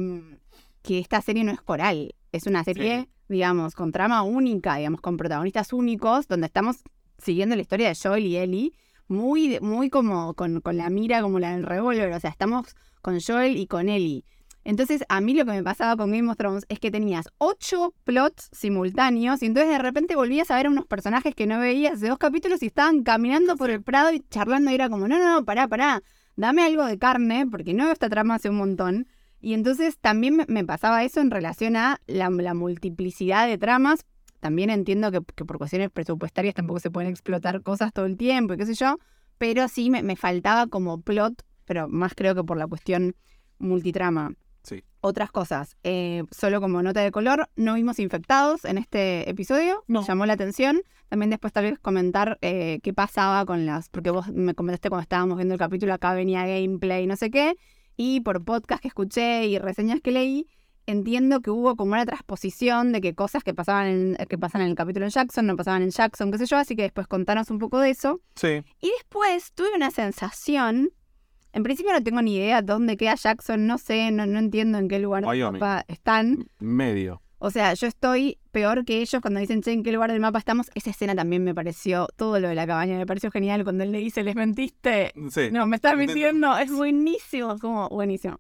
[0.83, 3.09] que esta serie no es coral, es una serie, Sí.
[3.29, 6.77] digamos, con trama única, digamos, con protagonistas únicos, donde estamos
[7.17, 8.71] siguiendo la historia de Joel y Ellie,
[9.07, 13.19] muy, muy como con, con la mira como la del revólver, o sea, estamos con
[13.19, 14.23] Joel y con Ellie.
[14.63, 17.93] Entonces, a mí lo que me pasaba con Game of Thrones es que tenías ocho
[18.03, 22.01] plots simultáneos y entonces de repente volvías a ver a unos personajes que no veías
[22.01, 25.17] de dos capítulos y estaban caminando por el prado y charlando y era como, no,
[25.19, 26.03] no, no, pará, pará,
[26.35, 29.07] dame algo de carne porque no veo esta trama hace un montón.
[29.39, 34.05] Y entonces también me- pasaba eso en relación a la, la multiplicidad de tramas.
[34.39, 38.53] También entiendo que, que por cuestiones presupuestarias tampoco se pueden explotar cosas todo el tiempo
[38.53, 38.97] y qué sé yo,
[39.37, 43.15] pero sí me, me faltaba como plot, pero más creo que por la cuestión
[43.59, 44.33] multitrama.
[44.63, 44.83] Sí.
[45.01, 50.05] Otras cosas, eh, solo como nota de color, no vimos infectados en este episodio, No.
[50.05, 50.81] llamó la atención.
[51.09, 55.03] También después tal vez comentar eh, qué pasaba con las, porque vos me comentaste cuando
[55.03, 57.55] estábamos viendo el capítulo, acá venía gameplay, no sé qué,
[57.97, 60.47] y por podcast que escuché y reseñas que leí,
[60.85, 64.69] entiendo que hubo como una transposición de que cosas que pasaban en, que pasan en
[64.69, 67.49] el capítulo en Jackson no pasaban en Jackson, qué sé yo, así que después contanos
[67.49, 68.21] un poco de eso.
[68.35, 68.63] sí.
[68.79, 70.91] Y después tuve una sensación.
[71.53, 74.87] En principio no tengo ni idea dónde queda Jackson, no sé, no, no entiendo en
[74.87, 75.61] qué lugar Wyoming.
[75.87, 76.47] están.
[76.59, 77.21] Medio.
[77.39, 80.39] O sea, yo estoy peor que ellos cuando dicen, che, ¿en qué lugar del mapa
[80.39, 80.71] estamos?
[80.73, 83.63] Esa escena también me pareció, todo lo de la cabaña me pareció genial.
[83.63, 85.13] Cuando él le dice, les mentiste.
[85.29, 85.49] Sí.
[85.51, 86.57] No, me estás mintiendo.
[86.57, 88.39] Es buenísimo, como buenísimo.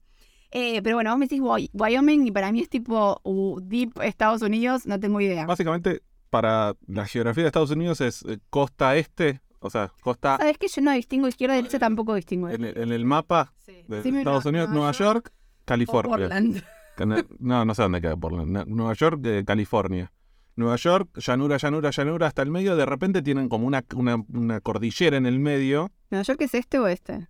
[0.51, 4.01] Eh, pero bueno, vos me decís Wy- Wyoming y para mí es tipo uh, Deep
[4.01, 5.45] Estados Unidos, no tengo idea.
[5.45, 10.57] Básicamente, para la geografía de Estados Unidos es eh, costa este, o sea, costa ¿Sabes
[10.57, 11.79] que yo no distingo izquierda y derecha?
[11.79, 12.49] Tampoco distingo.
[12.49, 13.73] en, el- en el mapa Sí.
[13.87, 16.17] de Decime Estados Unidos, Nueva York, o California.
[16.17, 16.63] Portland.
[17.05, 18.65] No- No, sé dónde queda Portland.
[18.67, 20.11] Nueva York, eh, California.
[20.55, 22.75] Nueva York, llanura, llanura, llanura, hasta el medio.
[22.75, 25.91] De repente tienen como una, una, una cordillera en el medio.
[26.09, 27.27] ¿Nueva York es este o este?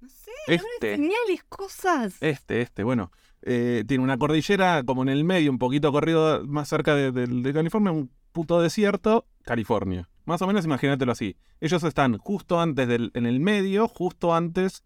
[0.00, 2.16] No sé, Este, geniales cosas.
[2.20, 3.10] este, este, bueno.
[3.42, 7.26] eh, tiene una cordillera como en el medio, un poquito corrido más cerca de, de-
[7.26, 10.08] de California, un puto desierto, California.
[10.24, 11.36] Más o menos imagínatelo así.
[11.60, 14.82] Ellos están justo antes del, en el medio, justo antes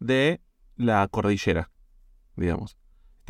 [0.00, 0.40] de
[0.76, 1.70] la cordillera,
[2.34, 2.76] digamos.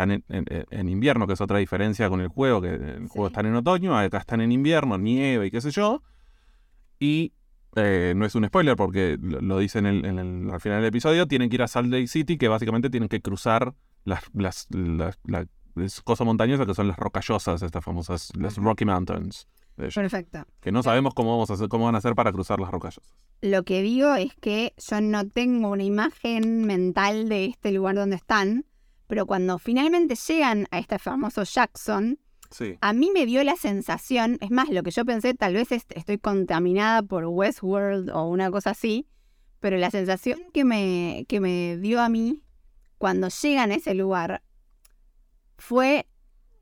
[0.01, 3.27] Están en, en- en invierno, que es otra diferencia con el juego, que el juego
[3.27, 6.03] están en otoño, acá están en invierno, nieve y qué sé yo.
[6.99, 7.33] Y
[7.77, 10.79] eh, no es un spoiler porque lo, lo dice en el, en el- al final
[10.79, 14.23] del episodio, tienen que ir a Salt Lake City, que básicamente tienen que cruzar las,
[14.33, 18.57] las, las- la- es cosa montañosa que son las rocallosas, estas famosas, las.
[18.57, 19.49] Rocky Mountains.
[19.77, 20.45] Perfecto.
[20.61, 23.15] que no sabemos cómo vamos a hacer, cómo van a hacer para cruzar las rocallosas.
[23.41, 28.17] Lo que digo es que yo no tengo una imagen mental de este lugar donde
[28.17, 28.67] están,
[29.11, 32.19] pero cuando finalmente llegan a este famoso Jackson,
[32.51, 32.79] Sí.
[32.81, 35.93] a mí me dio la sensación, es más, lo que yo pensé, tal vez est-
[35.97, 39.07] estoy contaminada por Westworld o una cosa así,
[39.61, 42.43] pero la sensación que me, que me dio a mí
[42.99, 44.43] cuando llegan a ese lugar
[45.59, 46.07] fue,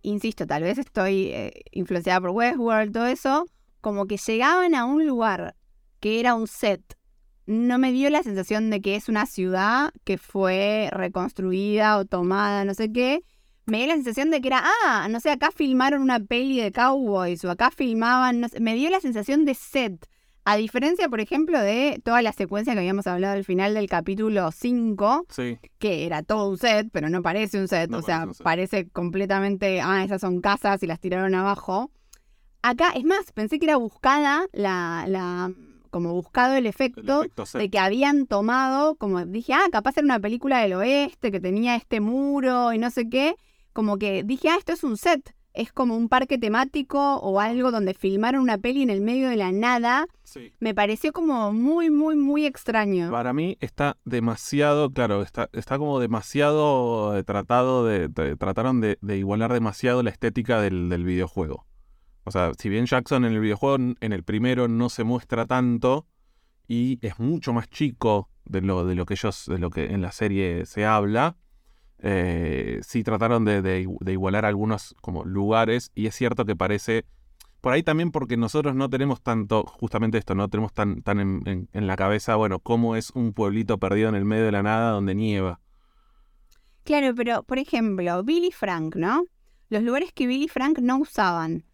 [0.03, 3.47] insisto, tal vez estoy eh, influenciada por Westworld, todo eso,
[3.81, 5.55] como que llegaban a un lugar
[6.01, 6.98] que era un set.
[7.51, 12.67] No me dio la sensación de que es una ciudad que fue reconstruida o tomada,
[12.67, 13.25] no sé qué.
[13.65, 16.73] Me dio la sensación de que era, ah, no sé, acá filmaron una peli de
[16.73, 20.07] cowboys o acá filmaban, no sé, me dio la sensación de set.
[20.45, 24.51] A diferencia, por ejemplo, de toda la secuencia que habíamos hablado al final del capítulo
[24.53, 25.59] 5, Sí.
[25.79, 28.35] que era todo un set, pero no parece un set, No o sea, parece un
[28.35, 28.45] set.
[28.45, 31.91] parece completamente, ah, esas son casas y las tiraron abajo.
[32.63, 35.51] Acá, es más, pensé que era buscada la, la
[35.91, 37.25] como buscado el El efecto,
[37.55, 41.75] de que habían tomado, como dije, ah, capaz era una película del oeste que tenía
[41.77, 43.37] este muro y no sé qué,
[43.73, 47.71] como que dije, ah, esto es un set, es como un parque temático o algo
[47.71, 50.53] donde filmaron una peli en el medio de la nada, Sí.
[50.61, 53.11] me pareció como muy, muy, muy extraño.
[53.11, 58.99] Para mí está demasiado, claro, está, está como demasiado eh, tratado de, de- trataron de,
[59.01, 61.65] de igualar demasiado la estética del, del videojuego.
[62.29, 66.07] O sea, si bien Jackson en el videojuego, en el primero no se muestra tanto,
[66.69, 70.03] y es mucho más chico de lo, de lo que ellos, de lo que en
[70.03, 71.37] la serie se habla.
[72.01, 77.07] Eh, sí trataron de, igualar algunos como lugares y es cierto que parece
[77.61, 81.69] por ahí también porque nosotros no tenemos tanto, justamente esto, no tenemos tan, tan en,
[81.73, 84.93] en, la cabeza, bueno, cómo es un pueblito perdido en el medio de la nada
[84.93, 85.61] donde nieva.
[86.85, 89.25] Claro, pero por ejemplo, Billy Frank, ¿no?
[89.69, 91.65] Los lugares que Billy Frank no usaban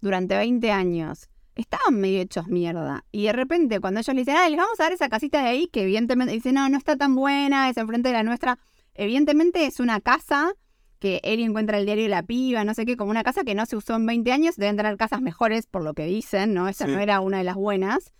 [0.00, 3.04] durante 20 años estaban medio hechos mierda.
[3.12, 5.48] Y de repente, cuando ellos le dicen, ah, les vamos a dar esa casita de
[5.48, 8.58] ahí, que evidentemente dice, no, no está tan buena, es enfrente de la nuestra.
[8.94, 10.52] Evidentemente es una casa
[10.98, 13.54] que él encuentra el diario de la piba, no sé qué, como una casa que
[13.54, 16.68] no se usó en 20 años, deben tener casas mejores por lo que dicen, ¿no?
[16.68, 18.12] Esa no era una de las buenas,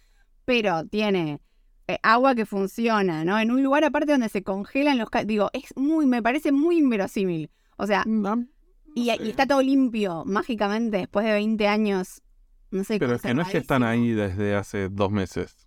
[0.47, 1.41] pero tiene
[1.89, 3.39] eh, agua que funciona, ¿no?
[3.39, 5.09] En un lugar aparte donde se congelan los...
[5.27, 7.51] Digo, es muy, me parece muy inverosímil.
[7.77, 8.47] O sea, Mm,
[8.95, 12.23] y, y está todo limpio, mágicamente, después de 20 años.
[12.71, 15.67] No sé, Pero es que no es que están ahí desde hace dos meses.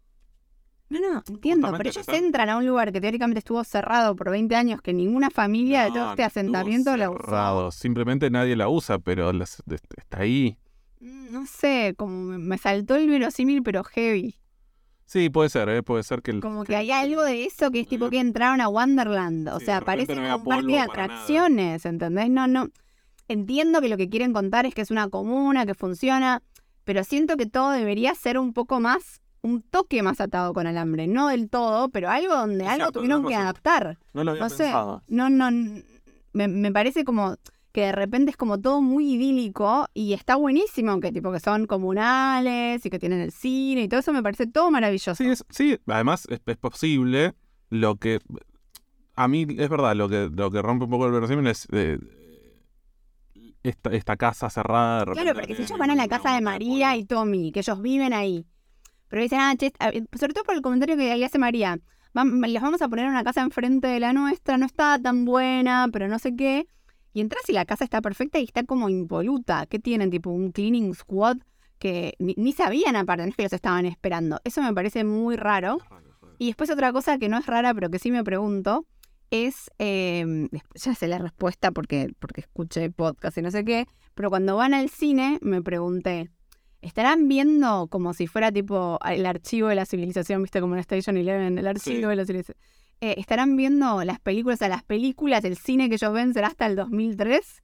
[0.89, 4.29] No, no, entiendo, Justamente pero ellos entran a un lugar que teóricamente estuvo cerrado por
[4.29, 7.71] 20 años, que ninguna familia de todo este no asentamiento la usó.
[7.71, 9.63] Simplemente nadie la usa, pero las-
[9.97, 10.57] está ahí.
[10.99, 14.35] Mm, No sé, como me- saltó el verosímil, pero heavy.
[15.05, 15.83] Sí, puede ser, ¿eh?
[15.83, 16.31] puede ser que...
[16.31, 19.49] el- Como que hay algo de eso que es tipo que entraron a Wonderland.
[19.49, 22.29] O Sí, sea, parece no un parque de atracciones, ¿entendés?
[22.29, 22.69] No, no.
[23.27, 26.41] Entiendo que lo que quieren contar es que es una comuna, que funciona,
[26.83, 31.07] pero siento que todo debería ser un poco más, un toque más atado con alambre.
[31.07, 33.97] No del todo, pero algo donde algo tuvieron que adaptar.
[34.13, 35.03] No lo había No sé, pensado.
[35.07, 35.49] no, no,
[36.33, 37.35] me, me parece como
[37.71, 41.65] que de repente es como todo muy idílico y está buenísimo, que tipo que son
[41.65, 45.15] comunales y que tienen el cine y todo eso me parece todo maravilloso.
[45.15, 47.33] Sí, es- sí, además es, es posible.
[47.69, 48.19] Lo que...
[49.15, 51.67] A mí es verdad, lo que, lo que rompe un poco el verosímil es...
[51.71, 51.97] eh,
[53.63, 56.41] esta, esta casa cerrada de repente Claro, porque si ellos van a la casa de
[56.41, 58.45] María y Tommy, que ellos viven ahí,
[59.07, 59.71] pero dicen, ah, che,
[60.17, 61.79] sobre todo por el comentario que ahí hace María,
[62.13, 66.07] les vamos a poner una casa enfrente de la nuestra, no está tan buena, pero
[66.07, 66.67] no sé qué.
[67.13, 69.67] Y entras y la casa está perfecta y está como impoluta.
[69.67, 70.09] ¿Qué tienen?
[70.09, 71.37] Tipo un cleaning squad
[71.77, 74.39] que ni, ni sabían aparte, no es que los estaban esperando.
[74.43, 75.77] Eso me parece muy raro.
[76.39, 78.85] Y después otra cosa que no es rara, pero que sí me pregunto,
[79.33, 83.87] es, eh, después ya sé la respuesta porque, porque escuché podcast y no sé qué,
[84.13, 86.29] pero cuando van al cine me pregunté,
[86.81, 91.17] ¿estarán viendo como si fuera tipo el archivo de la civilización, viste como en Station
[91.17, 92.05] Eleven, el archivo Sí.
[92.09, 92.57] de la civilización?
[93.01, 96.47] Eh, ¿Estarán viendo las películas, o sea, las películas, el cine que ellos ven será
[96.47, 97.61] hasta el 2003?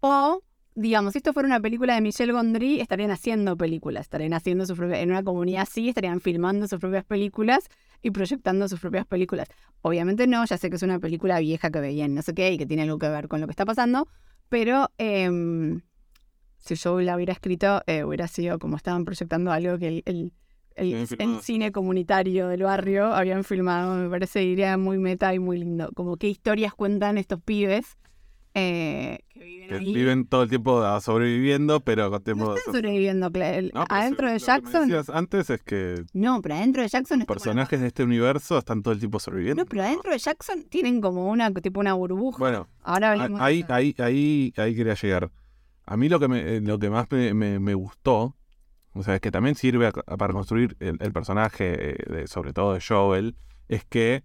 [0.00, 0.42] O,
[0.74, 4.74] digamos, si esto fuera una película de Michel Gondry, estarían haciendo películas, estarían haciendo su
[4.76, 7.68] propia, en una comunidad así, estarían filmando sus propias películas
[8.02, 9.48] y proyectando sus propias películas.
[9.82, 12.58] Obviamente no, ya sé que es una película vieja que veían, no sé qué, y
[12.58, 14.08] que tiene algo que ver con lo que está pasando,
[14.48, 15.82] pero em,
[16.58, 20.32] si yo la hubiera escrito, eh, hubiera sido como estaban proyectando algo que el, el-
[20.74, 20.92] el-
[21.42, 23.94] cine comunitario del barrio habían filmado.
[23.96, 25.90] Me parece, iría muy meta y muy lindo.
[25.94, 27.98] Como qué historias cuentan estos pibes
[28.54, 29.94] eh, que viven Que ahí.
[29.94, 33.30] viven todo el tiempo ah, sobreviviendo, pero con tiempo no de están sobreviviendo.
[33.30, 35.16] cla- el- No, adentro de lo que me Jackson.
[35.16, 38.92] antes es que No, pero adentro de Jackson los personajes de este universo están todo
[38.94, 39.62] el tiempo sobreviviendo.
[39.64, 42.38] No, pero adentro de Jackson tienen como una tipo una burbuja.
[42.38, 45.30] Bueno, Ahora hablemos ahí, ahí, ahí, ahí quería llegar.
[45.86, 48.36] A mí lo que, me, eh, lo que más me, me- me gustó,
[48.92, 52.26] o sea, es que también sirve a- a- para construir el, el personaje, eh, de-
[52.28, 53.34] sobre todo de Joel,
[53.68, 54.22] es que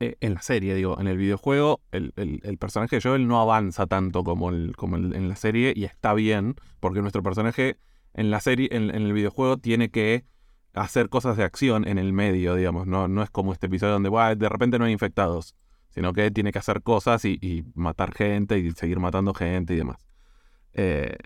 [0.00, 3.86] eh, en la serie, digo, en el videojuego, el, el- personaje de Joel no avanza
[3.86, 7.78] tanto como, el, como en la serie y está bien, porque nuestro personaje
[8.14, 10.24] en la serie, en, el videojuego, tiene que
[10.72, 14.08] hacer cosas de acción en el medio, digamos, no, no es como este episodio donde
[14.08, 15.54] "Buah, de repente no hay infectados,
[15.90, 19.98] sino que tiene que hacer cosas y, matar gente y seguir matando gente y demás.
[20.72, 21.16] Eh,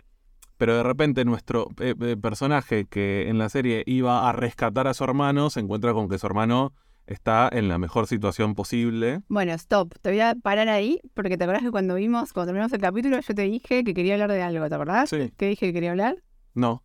[0.59, 5.05] pero de repente nuestro eh, personaje que en la serie iba a rescatar a su
[5.05, 6.75] hermano se encuentra con que su hermano
[7.09, 9.23] está en la mejor situación posible.
[9.29, 9.95] Bueno, stop.
[10.01, 13.19] Te voy a parar ahí porque te acordás que cuando vimos, cuando terminamos el capítulo,
[13.21, 15.11] yo te dije que quería hablar de algo, ¿te acordás?
[15.11, 15.33] Sí.
[15.37, 16.23] ¿Qué dije que quería hablar?
[16.55, 16.85] No.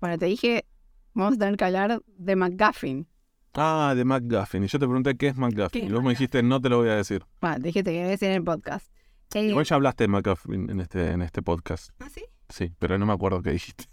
[0.00, 0.66] Bueno, te dije,
[1.14, 3.08] vamos a tener que hablar de McGuffin.
[3.54, 4.64] Ah, de McGuffin.
[4.64, 5.84] Y yo te pregunté qué es ¿Qué McGuffin.
[5.84, 7.24] es y vos me dijiste, no te lo voy a decir.
[7.40, 8.90] Bueno, te dije que quería decir en el podcast.
[9.34, 11.90] Igual ya hablaste de McGuffin en este, en este podcast.
[11.98, 12.24] ¿Ah, sí?
[12.48, 13.84] Sí, pero no me acuerdo qué dijiste.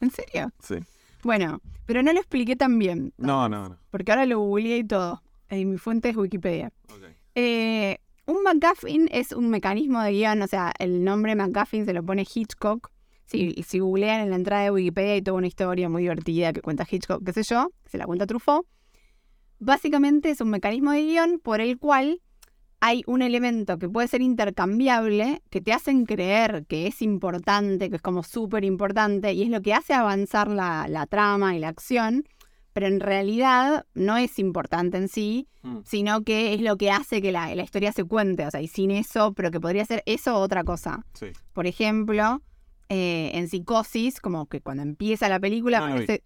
[0.00, 0.50] ¿En serio?
[0.60, 0.76] Sí.
[1.22, 3.12] Bueno, pero no lo expliqué tan bien.
[3.18, 3.78] No, no, no.
[3.90, 5.22] Porque ahora lo googleé y todo.
[5.50, 6.72] Y mi fuente es Wikipedia.
[6.88, 7.02] Ok.
[7.34, 12.04] Eh, un MacGuffin es un mecanismo de guion, o sea, el nombre MacGuffin se lo
[12.04, 12.90] pone Hitchcock.
[13.26, 16.60] Si, si googlean en la entrada de Wikipedia hay toda una historia muy divertida que
[16.60, 18.66] cuenta Hitchcock, qué sé yo, que se la cuenta Truffaut.
[19.58, 22.22] Básicamente es un mecanismo de guion por el cual
[22.80, 27.96] hay un elemento que puede ser intercambiable, que te hacen creer que es importante, que
[27.96, 31.68] es como súper importante, y es lo que hace avanzar la, la trama y la
[31.68, 32.24] acción,
[32.72, 35.80] pero en realidad no es importante en sí, Mm.
[35.84, 38.68] sino que es lo que hace que la, la historia se cuente, o sea, y
[38.68, 41.04] sin eso, pero que podría ser eso o otra cosa.
[41.12, 41.26] Sí.
[41.52, 42.40] Por ejemplo,
[42.88, 46.22] eh, en Psicosis, como que cuando empieza la película No parece...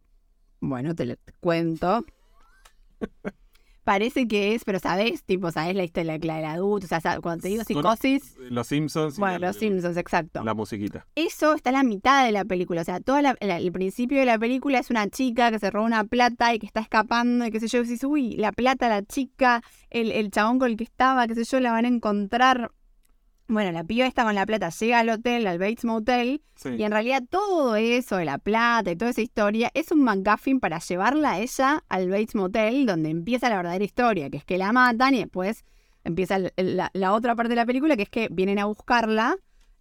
[0.61, 2.05] Bueno, te lo te cuento.
[3.85, 7.43] parece que es, pero sabes, tipo, sabes la historia la del adulto, o sea, cuando
[7.43, 9.19] te digo Psicosis, Los Simpsons.
[9.19, 10.43] bueno, la- los Simpsons, exacto.
[10.43, 11.07] La musiquita.
[11.15, 12.81] Eso está en la mitad de la película.
[12.81, 16.05] O sea, todo el principio de la película es una chica que se roba una
[16.05, 17.79] plata y que está escapando y qué sé yo.
[17.79, 21.35] Y dices, uy, la plata, la chica, el, el chabón con el que estaba, qué
[21.35, 22.71] sé yo, la van a encontrar.
[23.47, 26.71] Bueno, la piba esta con la plata llega al hotel, al Bates Motel, Sí.
[26.79, 30.61] y en realidad todo eso de la plata y toda esa historia es un McGuffin
[30.61, 34.57] para llevarla a ella al Bates Motel, donde empieza la verdadera historia, que es que
[34.57, 35.65] la matan y después
[36.05, 39.37] empieza el- la, la otra parte de la película, que es que vienen a buscarla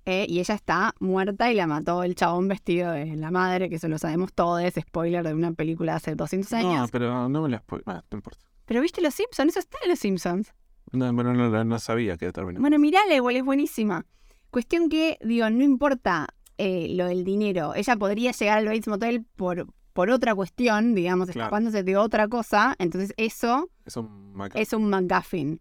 [0.06, 3.76] eh, y ella está muerta y la mató el chabón vestido de la madre, que
[3.76, 6.74] eso lo sabemos todos, es spoiler de una película de hace 200 años.
[6.82, 8.40] No, pero no me la spoil- ah, no importa.
[8.66, 10.54] Pero viste Los Simpsons, eso está en Los Simpsons.
[10.94, 12.62] No, bueno, no, no- sabía que terminó.
[12.62, 14.06] Bueno, mirala igual, es buenísima.
[14.52, 16.28] Cuestión que, digo, no importa
[16.58, 17.74] eh, lo del dinero.
[17.76, 21.42] Ella podría llegar al Bates Motel por, por otra cuestión, digamos, Claro.
[21.48, 22.76] escapándose de otra cosa.
[22.78, 25.60] Entonces, eso Es un maca- es un McGuffin.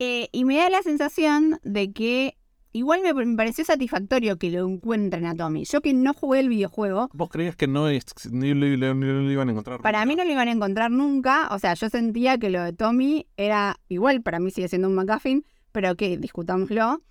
[0.00, 2.36] Eh, y me da la sensación de que
[2.76, 5.64] igual me, me pareció satisfactorio que lo encuentren a Tommy.
[5.64, 8.94] Yo que no jugué el videojuego, ¿Vos creías que no es, ni lo, ni lo-
[8.94, 9.80] ni lo iban a encontrar?
[9.80, 10.06] para nunca?
[10.06, 11.48] mí no lo iban a encontrar nunca.
[11.52, 14.94] O sea, yo sentía que lo de Tommy era igual, para mí sigue siendo un
[14.94, 17.02] McGuffin, pero que discutámoslo.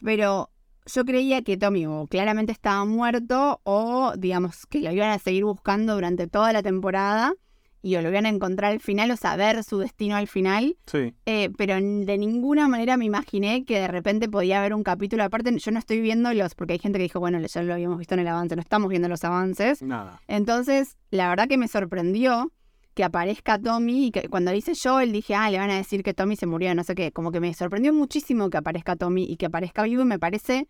[0.00, 0.50] Pero
[0.86, 5.44] yo creía que Tommy o claramente estaba muerto o, digamos, que lo iban a seguir
[5.44, 7.34] buscando durante toda la temporada
[7.80, 10.76] y o lo iban a encontrar al final o saber su destino al final.
[10.86, 11.14] Sí.
[11.26, 15.56] Eh, pero de ninguna manera me imaginé que de repente podía haber un capítulo aparte.
[15.56, 18.14] Yo no estoy viendo los, porque hay gente que dijo, bueno, ya lo habíamos visto
[18.14, 19.80] en el avance, no estamos viendo los avances.
[19.82, 20.20] Nada.
[20.26, 22.52] Entonces, la verdad que me sorprendió
[22.94, 26.14] que aparezca Tommy y que cuando dice Joel dije, ah, le van a decir que
[26.14, 27.12] Tommy se murió, no sé qué.
[27.12, 30.66] Como que me sorprendió muchísimo que aparezca Tommy y que aparezca vivo y me parece,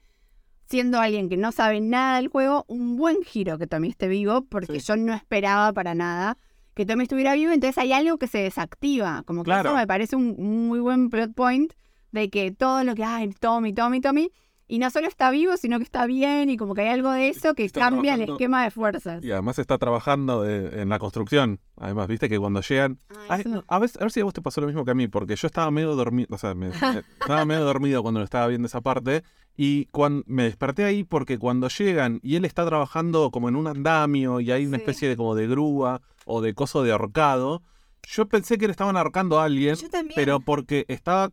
[0.68, 4.42] siendo alguien que no sabe nada del juego, un buen giro que Tommy esté vivo
[4.42, 4.86] porque Sí.
[4.88, 6.36] yo no esperaba para nada
[6.78, 9.22] que Tommy estuviera vivo, entonces hay algo que se desactiva.
[9.26, 9.70] Como que Claro.
[9.70, 11.72] eso me parece un muy buen plot point
[12.12, 14.30] de que todo lo que hay, Tommy, Tommy, Tommy,
[14.70, 17.28] y no solo está vivo, sino que está bien y como que hay algo de
[17.30, 19.24] eso que Está cambia el esquema de fuerzas.
[19.24, 21.58] Y además está trabajando de- en la construcción.
[21.76, 22.98] Además, viste que cuando llegan.
[23.30, 24.94] Ay, no, a, ver, a ver si a vos te pasó lo mismo que a
[24.94, 26.28] mí, porque yo estaba medio dormido.
[26.34, 29.22] O sea, me- me- estaba medio dormido cuando lo estaba viendo esa parte.
[29.60, 33.66] Y cuando me desperté ahí porque cuando llegan y él está trabajando como en un
[33.66, 34.82] andamio y hay una Sí.
[34.82, 37.60] especie de como de grúa o de coso de ahorcado,
[38.06, 40.14] yo pensé que le estaban ahorcando a alguien, Yo también.
[40.14, 41.30] pero porque estaba.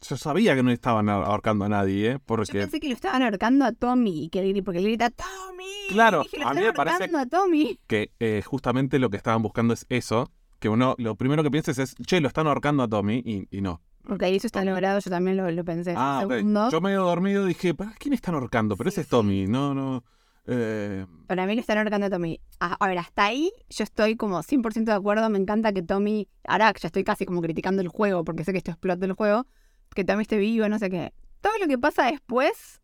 [0.00, 2.12] Yo sabía que no estaban ahorcando a nadie, ¿eh?
[2.14, 2.52] Yo Porque.
[2.58, 5.64] pensé que lo estaban ahorcando a Tommy y que porque él grita ¡Tommy!
[5.90, 7.78] Claro, dije, a mí me parece- ahorcando a Tommy.
[7.86, 10.28] que eh, justamente lo que estaban buscando es eso.
[10.58, 13.60] Que uno, lo primero que pienses es, che, lo están ahorcando a Tommy, y, y
[13.60, 13.80] no.
[14.04, 15.94] Porque ahí eso está logrado, yo también lo, lo pensé.
[15.96, 16.24] Ah.
[16.28, 18.76] Segundo, Yo medio dormido dije, ¿para quién están ahorcando?
[18.76, 19.08] Pero Sí, ese es.
[19.08, 20.02] Tommy, no, no.
[20.46, 22.40] eh, Para mí lo están ahorcando a Tommy.
[22.58, 25.30] A, a ver, hasta ahí yo estoy como 100% de acuerdo.
[25.30, 28.58] Me encanta que Tommy, ahora ya estoy casi como criticando el juego, porque sé que
[28.58, 29.46] esto explota el juego,
[29.94, 31.12] que Tommy esté vivo, no sé qué.
[31.40, 32.80] Todo lo que pasa después,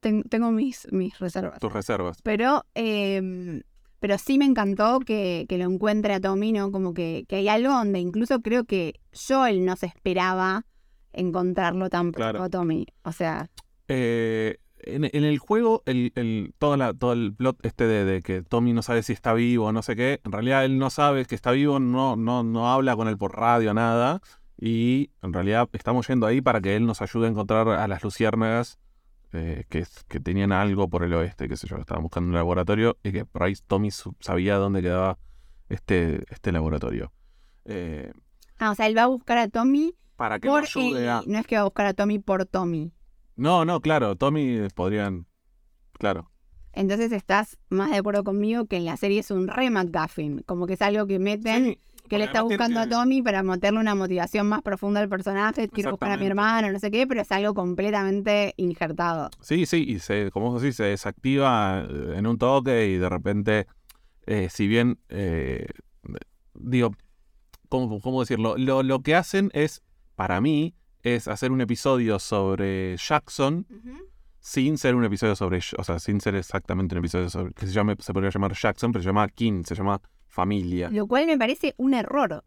[0.00, 1.58] ten- tengo mis, mis reservas.
[1.58, 2.18] tus reservas.
[2.22, 3.62] Pero, eh,
[4.04, 6.70] pero sí me encantó que, que lo encuentre a Tommy, ¿no?
[6.70, 10.66] Como que, que hay algo donde incluso creo que Joel no se esperaba
[11.14, 12.86] encontrarlo tan pronto a Tommy.
[13.02, 13.48] O sea,
[13.88, 18.20] Eh, en, en el juego, el, el- toda la- todo el plot este de, de
[18.20, 20.90] que Tommy no sabe si está vivo o no sé qué, en realidad él no
[20.90, 24.20] sabe que está vivo, no, no, no habla con él por radio, nada.
[24.60, 28.02] Y en realidad estamos yendo ahí para que él nos ayude a encontrar a las
[28.04, 28.78] luciérnagas
[29.34, 29.84] eh, que,
[30.20, 33.42] tenían algo por el oeste, qué sé yo, estaban buscando un laboratorio y que por
[33.42, 35.18] ahí Tommy sabía dónde quedaba
[35.68, 37.12] este, este laboratorio.
[37.64, 38.12] Eh,
[38.58, 41.22] ah, o sea, él va a buscar a Tommy para que por ayude a...
[41.26, 42.92] No es que va a buscar a Tommy por Tommy.
[43.36, 45.26] No, no, claro, Tommy podrían...
[45.98, 46.30] Claro.
[46.72, 50.42] Entonces estás más de acuerdo conmigo que en la serie es un re McGuffin.
[50.42, 51.78] Como que es algo que meten, Sí,
[52.08, 55.68] que le está buscando a Tommy para meterle una motivación más profunda al personaje.
[55.68, 59.30] Quiero buscar a mi hermano, no sé qué, pero es algo completamente injertado.
[59.40, 63.08] Sí, sí, y se, como vos decís, se desactiva eh, en un toque y de
[63.08, 63.66] repente,
[64.26, 65.66] eh, si bien, eh,
[66.54, 66.94] digo,
[67.68, 68.56] ¿cómo, cómo decirlo?
[68.58, 69.82] Lo, lo que hacen es,
[70.14, 73.66] para mí, es hacer un episodio sobre Jackson
[74.44, 77.72] sin ser un episodio sobre, o sea, sin ser exactamente un episodio sobre, que se
[77.72, 80.02] llame, se podría llamar Jackson, pero se llama King, se llama
[80.34, 80.90] familia.
[80.90, 82.44] Lo cual me parece un error.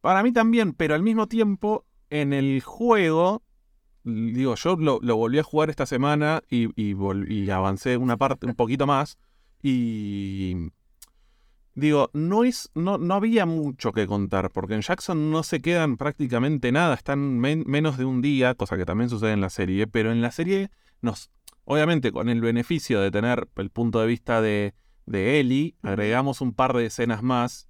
[0.00, 3.42] Para mí también, pero al mismo tiempo, en el juego,
[4.04, 6.94] digo, yo lo, lo volví a jugar esta semana y, y
[7.28, 9.18] y avancé una parte, un poquito más.
[9.62, 10.70] Y
[11.74, 15.96] digo, no es, no, no había mucho que contar, porque en Jackson no se quedan
[15.96, 19.86] prácticamente nada, están men- menos de un día, cosa que también sucede en la serie,
[19.86, 20.70] pero en la serie
[21.02, 21.30] nos,
[21.64, 24.74] obviamente con el beneficio de tener el punto de vista de,
[25.06, 27.68] de Ellie, agregamos un par de escenas más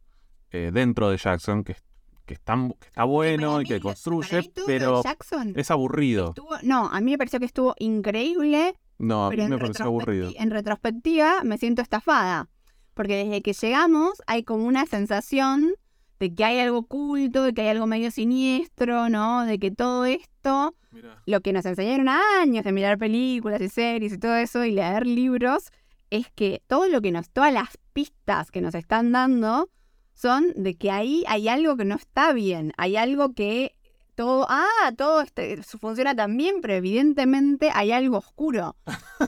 [0.51, 1.76] eh, dentro de Jackson, que,
[2.24, 6.30] que, están, que está bueno y que construye, pero Jackson es aburrido.
[6.30, 10.30] estuvo- no, a mí me pareció que estuvo increíble, No, a mí me pareció aburrido.
[10.37, 12.49] en retrospectiva me siento estafada.
[12.95, 15.74] Porque desde que llegamos hay como una sensación
[16.18, 19.45] de que hay algo oculto, de que hay algo medio siniestro, ¿no?
[19.45, 21.20] De que todo esto, Mirá.
[21.26, 25.07] lo que nos enseñaron años de mirar películas y series y todo eso y leer
[25.07, 25.68] libros,
[26.11, 29.69] es que todo lo que nos, todas las pistas que nos están dando
[30.15, 33.75] son de que ahí hay algo que no está bien, hay algo que
[34.15, 38.77] todo, ah, todo este, funciona tan bien, pero evidentemente hay algo oscuro.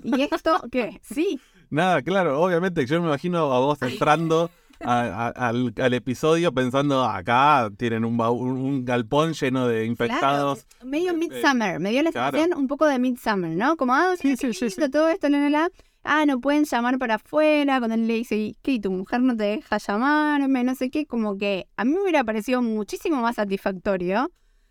[0.03, 1.01] Y esto, ¿qué?
[1.03, 4.51] Sí, Nada, claro, obviamente yo me imagino a vos entrando
[4.81, 10.65] a- a- al, al episodio pensando acá tienen un, un, galpón lleno de infectados.
[10.65, 12.39] Claro, medio Eh, eh, Midsummer, me dio la claro.
[12.39, 13.77] sensación un poco de Midsummer, ¿no?
[13.77, 15.71] Como, ah, Sí, sí, sí, lindo todo esto, la, la, la.
[16.11, 18.73] Ah, no pueden llamar para afuera, cuando él le dice, "¿Y ¿qué?
[18.73, 20.65] ¿Y tu mujer no te deja llamarme?
[20.65, 24.31] No sé qué, como que a mí me hubiera parecido muchísimo más satisfactorio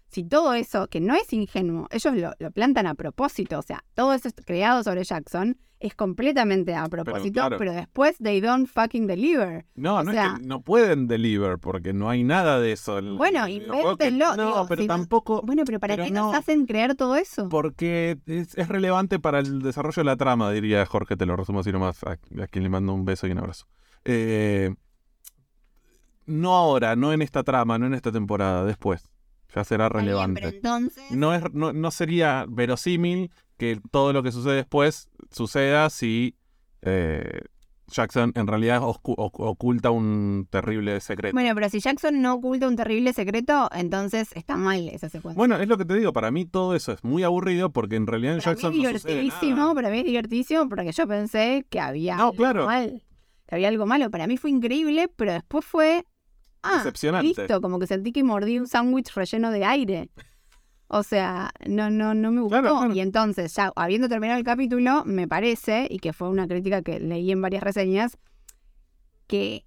[0.09, 3.83] si todo eso, que no es ingenuo, ellos lo, lo plantan a propósito, o sea,
[3.93, 7.73] todo eso creado sobre Jackson es completamente a propósito, pero, claro.
[7.73, 9.63] después they don't fucking deliver.
[9.75, 12.99] No, O no sea- es que no pueden deliver porque no hay nada de eso.
[13.15, 16.27] Bueno, invéntenlo, No, digo, pero si tampoco Bueno, pero ¿para Pero qué no.
[16.27, 17.47] nos hacen creer todo eso?
[17.49, 21.59] porque es, es relevante para el desarrollo de la trama, diría Jorge, te lo resumo
[21.59, 23.67] así nomás, a, a quien le mando un beso y un abrazo.
[24.03, 24.73] Eh,
[26.25, 29.11] no ahora, no en esta trama, no en esta temporada, después.
[29.55, 30.41] Ya será bien, relevante.
[30.41, 31.11] pero entonces...
[31.11, 36.35] no, es, no, no sería verosímil que todo lo que sucede después suceda si
[36.81, 37.41] eh,
[37.87, 41.33] Jackson en realidad oculta un terrible secreto.
[41.33, 45.57] Bueno, Bueno, pero si Jackson no oculta un terrible secreto, entonces está mal esa secuencia.
[45.61, 48.33] es lo que te digo, para mí todo eso es muy aburrido porque en realidad
[48.35, 49.73] en para Jackson mí es divertidísimo, nada.
[49.73, 52.65] para mí es divertidísimo porque yo pensé que había No, algo claro.
[52.65, 53.03] mal,
[53.47, 54.11] que había algo malo.
[54.11, 56.05] Para mí fue increíble, pero después fue...
[56.67, 57.27] Ah, Decepcionante.
[57.27, 60.09] listo, como que sentí que mordí un sándwich relleno de aire.
[60.89, 62.61] O sea, no, no, no me gustó.
[62.61, 62.93] Claro, claro.
[62.93, 66.99] Y entonces, ya habiendo terminado el capítulo, me parece, y que fue una crítica que
[66.99, 68.17] leí en varias reseñas,
[69.27, 69.65] que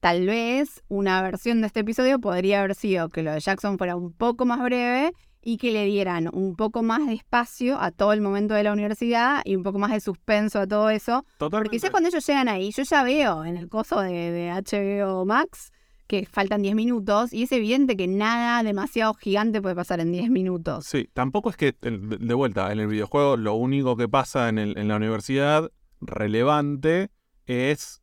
[0.00, 3.96] tal vez una versión de este episodio podría haber sido que lo de Jackson fuera
[3.96, 5.12] un poco más breve
[5.44, 8.72] y que le dieran un poco más de espacio a todo el momento de la
[8.72, 11.24] universidad y un poco más de suspenso a todo eso.
[11.38, 11.68] Totalmente.
[11.70, 15.24] Porque ya cuando ellos llegan ahí, yo ya veo en el coso de, de HBO
[15.26, 15.70] Max
[16.06, 20.28] que faltan 10 minutos y es evidente que nada demasiado gigante puede pasar en 10
[20.30, 20.84] minutos.
[20.86, 24.76] Sí, tampoco es que, de vuelta, en el videojuego lo único que pasa en, el-
[24.78, 25.70] en la universidad
[26.18, 27.10] relevante
[27.46, 28.02] es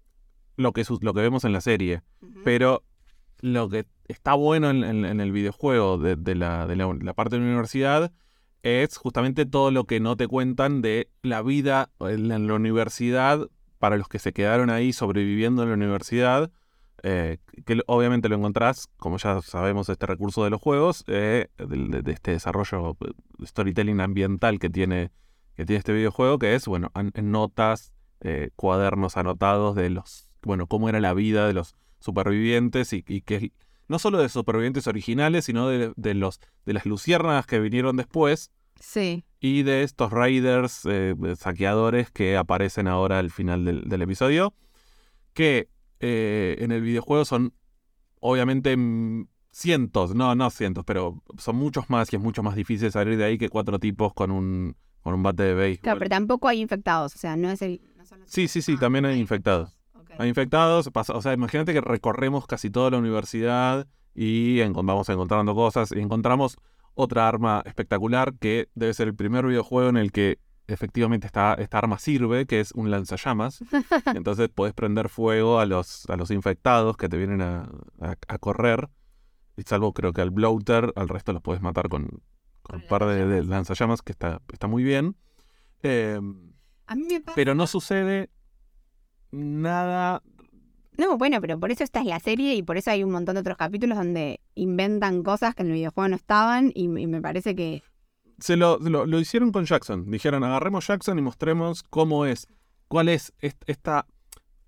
[0.57, 2.01] lo que, lo que vemos en la serie.
[2.43, 2.83] Pero
[3.39, 6.67] lo que está bueno en, el videojuego de, la,
[7.15, 8.11] parte de la universidad
[8.63, 13.49] es justamente todo lo que no te cuentan de la vida en la, universidad
[13.79, 16.51] para los que se quedaron ahí sobreviviendo en la universidad.
[17.03, 22.11] eh, que obviamente lo encontrás, como ya sabemos, este recurso de los juegos, eh, de,
[22.11, 25.11] este desarrollo eh, storytelling ambiental que tiene,
[25.55, 26.91] que tiene este videojuego, que es, bueno,
[27.23, 27.93] notas,
[28.23, 33.21] eh, cuadernos anotados de los, bueno, cómo era la vida de los supervivientes y, y
[33.21, 33.51] que
[33.91, 38.49] no solo de supervivientes originales, sino de, de los de las luciérnagas que vinieron después
[38.79, 39.23] Sí.
[39.39, 44.55] y de estos raiders eh, saqueadores que aparecen ahora al final del, del episodio,
[45.33, 45.69] que
[45.99, 47.53] eh, en el videojuego son
[48.19, 48.75] obviamente
[49.51, 53.25] cientos, no, no cientos, pero son muchos más y es mucho más difícil salir de
[53.25, 55.83] ahí que cuatro tipos con un, con un bate de béisbol.
[55.83, 57.81] Claro, pero tampoco hay infectados, o sea, no es el...
[57.97, 59.77] no son los- Sí, sí, sí, Ah, también hay infectados.
[60.13, 60.19] Ok.
[60.21, 65.55] Hay infectados, pasa- o sea, imagínate que recorremos casi toda la universidad y vamos encontrando
[65.55, 66.57] cosas y encontramos
[66.93, 71.77] otra arma espectacular que debe ser el primer videojuego en el que efectivamente esta, esta
[71.77, 73.63] arma sirve, que es un lanzallamas.
[74.13, 77.69] Entonces podés prender fuego a los, a los infectados que te vienen a,
[78.01, 78.89] a- a correr.
[79.57, 82.19] Y salvo creo que al bloater, al resto los podés matar con, con
[82.63, 83.47] Con un par de, de lanzallamas.
[83.49, 85.15] lanzallamas, que está, está muy bien.
[85.83, 86.51] Em,
[86.87, 87.35] A mí me pasa...
[87.35, 88.29] pero no sucede
[89.31, 90.21] nada.
[90.97, 93.35] No, bueno, pero por eso esta es la serie y por eso hay un montón
[93.35, 97.21] de otros capítulos donde inventan cosas que en el videojuego no estaban y, y me
[97.21, 97.81] parece que...
[98.39, 100.09] Se lo, lo, lo hicieron con Jackson.
[100.11, 102.47] Dijeron, agarremos Jackson y mostremos cómo es.
[102.87, 104.05] ¿Cuál es est- esta...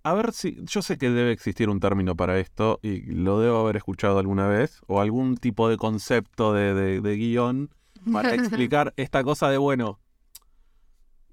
[0.04, 0.58] A ver si...
[0.64, 4.48] Yo sé que debe existir un término para esto y lo debo haber escuchado alguna
[4.48, 4.80] vez.
[4.88, 7.70] O algún tipo de concepto de, de- de guion
[8.12, 10.00] para explicar esta cosa de, bueno,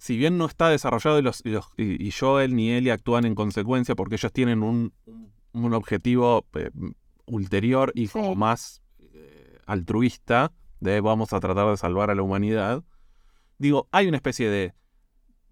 [0.01, 3.34] si bien no está desarrollado y, los, y, los- y- Joel ni Ellie actúan en
[3.34, 4.92] consecuencia porque ellos tienen un,
[5.53, 6.70] un objetivo eh,
[7.26, 8.12] ulterior y Sí.
[8.14, 12.82] como más eh, altruista de vamos a tratar de salvar a la humanidad,
[13.59, 14.72] digo, hay una especie de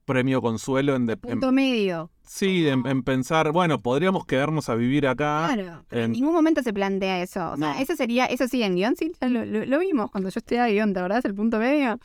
[0.06, 2.10] premio consuelo en, de- en- Punto medio.
[2.22, 5.50] sí, en, en pensar, bueno, podríamos quedarnos a vivir acá.
[5.52, 5.84] Claro.
[5.90, 7.50] en en- ningún momento se plantea eso.
[7.52, 7.78] O sea, No.
[7.78, 11.00] eso sería, eso sí, en guion sí, lo- lo vimos cuando yo estudiaba guion, ¿te
[11.00, 11.26] acordás?
[11.26, 11.98] El punto medio.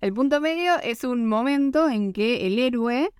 [0.00, 3.10] El punto medio es un momento en que el héroe,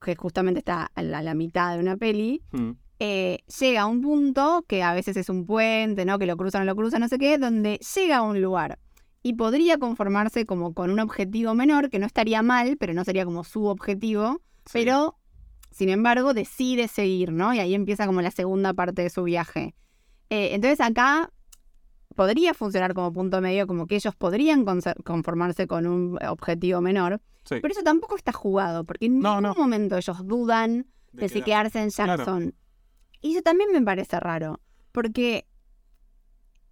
[0.00, 3.86] que justamente está a la, a la mitad de una peli, Mm, eh, llega a
[3.86, 6.18] un punto que a veces es un puente, ¿no?
[6.18, 8.78] Que lo cruza, no lo cruza, no sé qué, donde llega a un lugar
[9.22, 13.24] y podría conformarse como con un objetivo menor, que no estaría mal, pero no sería
[13.24, 14.72] como su objetivo, sí.
[14.72, 15.16] pero
[15.70, 17.52] sin embargo decide seguir, ¿no?
[17.52, 19.74] Y ahí empieza como la segunda parte de su viaje.
[20.30, 21.32] Eh, entonces acá
[22.14, 24.64] podría funcionar como punto medio, como que ellos podrían
[25.04, 27.56] conformarse con un objetivo menor, Sí.
[27.60, 29.54] pero eso tampoco está jugado, porque en No, ningún no.
[29.62, 32.16] momento ellos dudan De de si quedar- quedarse en Claro.
[32.24, 32.54] Jackson.
[33.20, 34.60] Y eso también me parece raro,
[34.92, 35.46] porque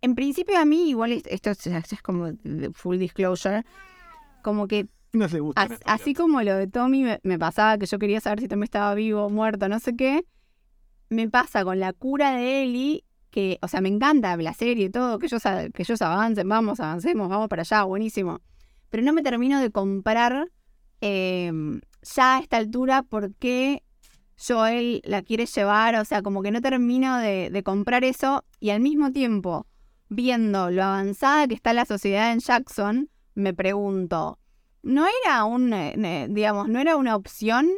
[0.00, 2.32] en principio a mí, igual es- esto es, es como
[2.74, 3.64] full disclosure,
[4.42, 7.86] como que No le gusta as- así como lo de Tommy me, me pasaba que
[7.86, 10.24] yo quería saber si Tommy estaba vivo, muerto, no sé qué,
[11.10, 14.90] me pasa con la cura de Ellie, que, o sea, me encanta la serie y
[14.90, 18.40] todo, que ellos, que ellos avancen, vamos, avancemos, vamos para allá, buenísimo.
[18.90, 20.50] Pero no me termino de comprar
[21.00, 21.50] eh,
[22.02, 23.82] ya a esta altura por qué
[24.36, 28.80] Joel la quiere llevar, o sea, como que no termino de, comprar eso y al
[28.80, 29.66] mismo tiempo,
[30.10, 34.38] viendo lo avanzada que está la sociedad en Jackson, me pregunto,
[34.82, 37.70] ¿no era un, eh, digamos, no era una opción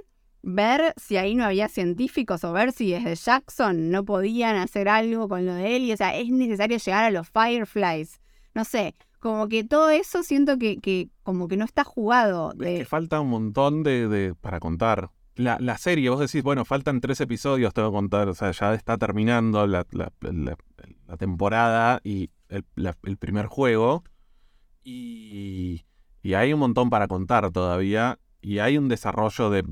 [0.47, 5.29] ver si ahí no había científicos o ver si desde Jackson no podían hacer algo
[5.29, 5.85] con lo de él?
[5.85, 8.21] Y, o sea, es necesario llegar a los Fireflies.
[8.55, 12.53] No sé, como que todo eso siento que, que como que no está jugado.
[12.53, 15.11] Es De, que falta un montón de, de- para contar.
[15.37, 18.73] La, la serie, vos decís, bueno, faltan tres episodios, tengo que contar, o sea, ya
[18.75, 20.57] está terminando la, la- la-
[21.17, 22.65] temporada y el,
[23.05, 24.05] el primer juego.
[24.85, 25.85] Y,
[26.23, 28.19] y hay un montón para contar todavía.
[28.45, 29.65] Y hay un desarrollo de,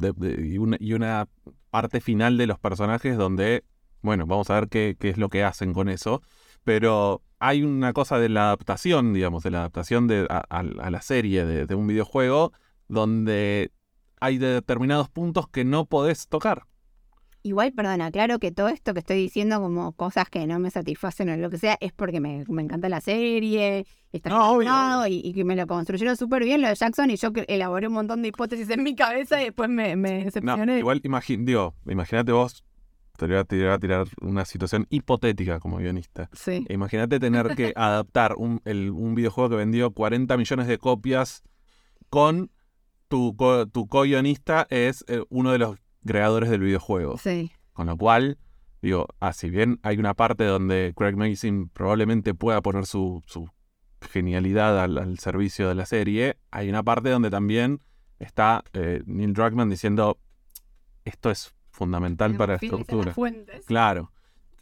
[0.81, 1.29] y, una,
[1.69, 3.65] parte final de los personajes donde,
[4.01, 6.23] bueno, vamos a ver qué, es lo que hacen con eso.
[6.65, 11.45] Pero hay una cosa de la adaptación, digamos, de la adaptación de, a la serie
[11.45, 12.53] de, de un videojuego,
[12.89, 13.73] donde
[14.21, 16.65] hay determinados puntos que no podés tocar.
[17.45, 21.29] Igual, perdona, claro que todo esto que estoy diciendo como cosas que no me satisfacen
[21.29, 25.33] o lo que sea, es porque me, me encanta la serie, está No, y, y
[25.33, 28.29] que me lo construyeron súper bien lo de Jackson y yo elaboré un montón de
[28.29, 30.79] hipótesis en mi cabeza y después me, me No, decepcioné.
[30.79, 31.01] igual,
[31.45, 32.63] digo, imagínate vos,
[33.19, 36.31] te voy, a, voy a tirar una situación hipotética como guionista.
[36.33, 36.65] Sí.
[36.71, 41.43] Imagínate tener que adaptar un, el- un videojuego que vendió 40 millones de copias
[42.09, 42.53] con
[43.09, 45.77] tu, co- tu co-guionista es eh, uno de los
[46.07, 47.19] creadores del videojuego.
[47.19, 47.53] Sí.
[47.73, 48.39] Con lo cual,
[48.83, 53.49] digo, ah, si bien hay una parte donde Craig Mason probablemente pueda poner su, su
[54.01, 57.81] genialidad al, al servicio de la serie, hay una parte donde también
[58.19, 60.19] está eh, Neil Druckmann diciendo
[61.05, 63.13] esto es fundamental para la las estructura.
[63.15, 63.65] fuentes.
[63.67, 64.13] Claro.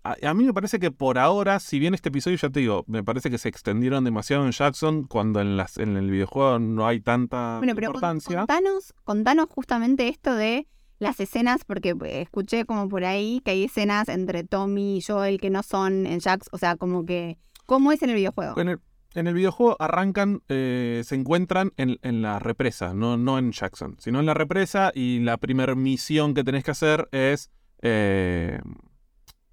[0.02, 2.84] A, a mí me parece que por ahora, si bien este episodio, ya te digo,
[2.86, 6.86] me parece que se extendieron demasiado en Jackson, cuando en, las, en el videojuego no
[6.86, 8.38] hay tanta Bueno, pero con- importancia.
[8.38, 10.66] contanos, contanos justamente esto de
[11.00, 15.40] las escenas, porque eh, escuché como por ahí que hay escenas entre Tommy y Joel
[15.40, 17.36] que no son en Jax, o sea, como que,
[17.66, 18.60] ¿cómo es en el videojuego?
[18.60, 18.78] En el,
[19.14, 23.96] en el videojuego arrancan, eh, se encuentran en, en la represa, no, no en Jackson,
[23.98, 27.50] sino en la represa y la primera misión que tenés que hacer es
[27.82, 28.60] eh,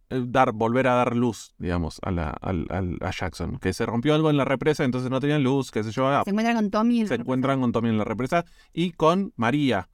[0.09, 3.57] dar, volver a dar luz, digamos, a, la, al- al- a Jackson.
[3.57, 6.07] Que se rompió algo en la represa, entonces no tenían luz, qué sé yo.
[6.07, 8.91] ah, Se encuentran con Tommy en se la- encuentran con Tommy en la represa y
[8.91, 9.89] con María,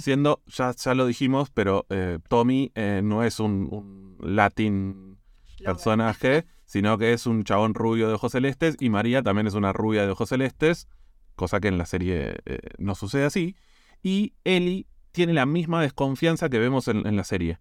[0.00, 5.18] Siendo, ya, ya lo dijimos, pero eh, Tommy eh, no es un, un latín
[5.64, 9.72] personaje, sino que es un chabón rubio de ojos celestes y María también es una
[9.72, 10.88] rubia de ojos celestes,
[11.34, 13.56] cosa que en la serie eh, no sucede así.
[14.02, 17.58] Y Ellie tiene la misma desconfianza que vemos en, en la serie.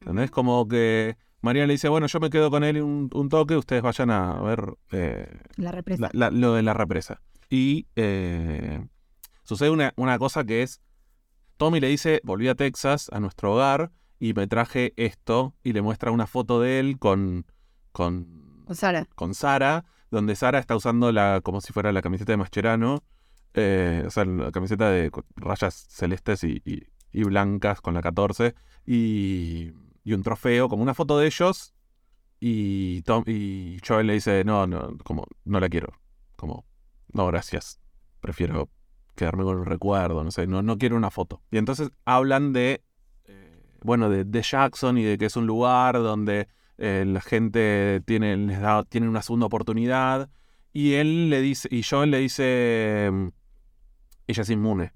[0.00, 0.30] ¿Entendés?
[0.30, 3.82] Como que María le dice, bueno, yo me quedo con él un, un toque, ustedes
[3.82, 6.02] vayan a ver eh, La represa.
[6.12, 7.20] la- la- lo de la represa.
[7.50, 8.84] Y eh,
[9.44, 10.80] sucede una, una cosa que es,
[11.58, 15.82] Tommy le dice, volví a Texas, a nuestro hogar, y me traje esto, y le
[15.82, 17.44] muestra una foto de él con,
[17.92, 19.06] con, O Sara.
[19.14, 23.04] con Sara, donde Sara está usando la, como si fuera la camiseta de Mascherano,
[23.54, 28.54] eh, o sea, la camiseta de rayas celestes y, y- y blancas con la 14,
[28.86, 29.72] y,
[30.04, 31.74] y un trofeo, como una foto de ellos,
[32.40, 35.92] y, Tom, y Joel le dice, no, no, como, no la quiero,
[36.36, 36.64] como,
[37.12, 37.80] no, gracias,
[38.20, 38.68] prefiero
[39.18, 41.42] quedarme con el recuerdo, no sé, no, no quiero una foto.
[41.50, 42.82] Y entonces hablan de,
[43.26, 46.48] eh, bueno, de, de Jackson y de que es un lugar donde
[46.78, 50.30] eh, la gente tiene, les da, tiene una segunda oportunidad.
[50.72, 53.28] Y él le dice, y Joel le dice, mm,
[54.28, 54.92] ella es inmune.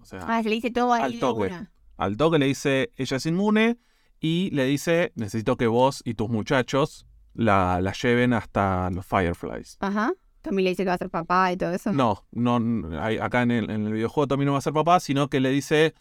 [0.00, 1.50] O sea, Ah, se le dice todo Al toque.
[1.96, 3.78] al toque le dice, ella es inmune.
[4.20, 9.76] Y le dice, necesito que vos y tus muchachos la, la lleven hasta los Fireflies.
[9.80, 10.12] Ajá.
[10.42, 11.92] Tommy le dice que va a ser papá y todo eso.
[11.92, 15.00] No, no, hay- acá en el, en el videojuego Tommy no va a ser papá,
[15.00, 15.94] sino que le dice,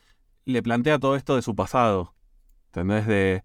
[0.45, 2.13] le plantea todo esto de su pasado.
[2.67, 3.07] ¿Entendés?
[3.07, 3.43] De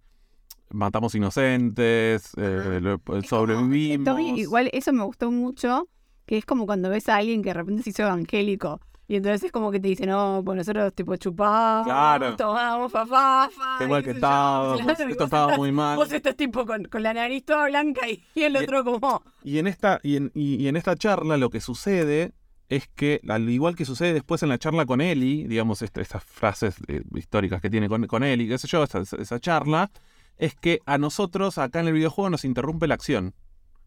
[0.70, 4.05] matamos inocentes, eh, lo- sobrevivimos.
[4.05, 5.88] Tommy, igual eso me gustó mucho,
[6.26, 8.80] que es como cuando ves a alguien que de repente se hizo evangélico.
[9.09, 12.36] Y entonces es como que te dice, no, pues nosotros tipo chupamos, Claro.
[12.36, 15.96] tomamos papá, Qué mal que estábamos, esto estaba muy mal.
[15.96, 19.22] Vos estás tipo con, con la nariz toda blanca y, y el Y- otro como...
[19.44, 22.32] Y en esta, y en, y- y en esta charla lo que sucede
[22.68, 26.24] es que, al igual que sucede después en la charla con Eli, digamos, este- estas
[26.24, 29.90] frases eh, históricas que tiene con, con Eli, qué sé yo, esa, esa charla,
[30.38, 33.34] es que a nosotros acá en el videojuego nos interrumpe la acción.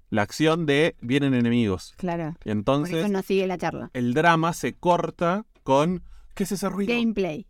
[0.10, 1.93] La acción de vienen enemigos.
[1.97, 3.89] Claro, Y por eso entonces no sigue la charla.
[3.93, 6.03] el drama se corta con.
[6.36, 6.93] ¿Qué es ese ruido?
[6.93, 7.47] Gameplay.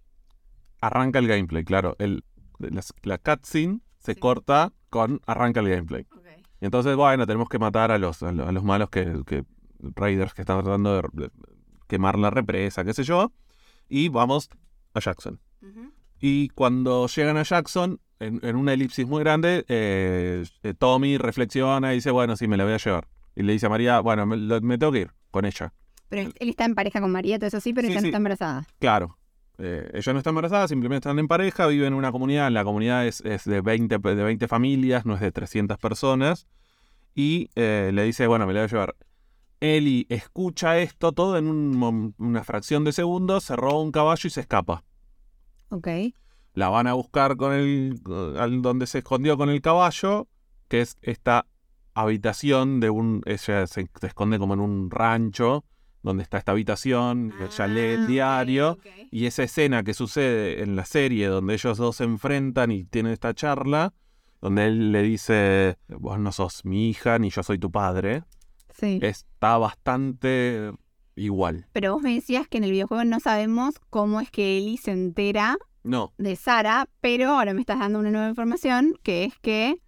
[0.81, 1.95] Arranca el gameplay, claro.
[1.99, 2.23] El,
[2.59, 4.19] la, la cutscene se Sí.
[4.19, 6.05] corta con arranca el gameplay.
[6.61, 9.43] Y entonces, bueno, tenemos que matar a los, a los, a los malos que, que
[9.79, 11.29] Raiders que están tratando de, de
[11.87, 13.31] quemar la represa, qué sé yo.
[13.89, 14.49] Y vamos
[14.93, 15.39] a Jackson.
[16.21, 21.91] Y cuando llegan a Jackson, en, en una elipsis muy grande, eh, eh, Tommy reflexiona
[21.93, 23.07] y dice, bueno, sí, me la voy a llevar.
[23.35, 25.73] Y le dice a María, bueno, me, tengo que ir con ella.
[26.07, 28.07] Pero él él está en pareja con María, todo eso sí, pero Sí, ella no
[28.07, 28.67] está embarazada.
[28.79, 29.17] Claro.
[29.57, 32.49] eh, ella no está embarazada, simplemente están en pareja, viven en una comunidad.
[32.51, 36.47] La comunidad es, es de, 20, de 20 familias, no es de 300 personas.
[37.13, 38.95] Y eh, le dice, bueno, me la voy a llevar.
[39.61, 44.29] Eli escucha esto todo en un una fracción de segundos, se roba un caballo y
[44.29, 44.83] se escapa.
[45.69, 45.87] Ok.
[46.55, 48.01] La van a buscar con el,
[48.39, 50.27] al donde se escondió con el caballo,
[50.67, 51.45] que es esta
[51.93, 53.21] habitación de un...
[53.25, 55.63] Ella se, se esconde como en un rancho,
[56.01, 58.77] donde está esta habitación, ella lee Ah, el ok, diario.
[59.11, 63.11] Y esa escena que sucede en la serie donde ellos dos se enfrentan y tienen
[63.13, 63.93] esta charla,
[64.41, 68.23] donde él le dice, vos no sos mi hija ni yo soy tu padre,
[68.73, 68.99] Sí.
[69.01, 70.71] está bastante
[71.15, 71.65] igual.
[71.71, 74.91] Pero vos me decías que en el videojuego no sabemos cómo es que Ellie se
[74.91, 79.79] entera No, de Sara, pero ahora me estás dando una nueva información, que es que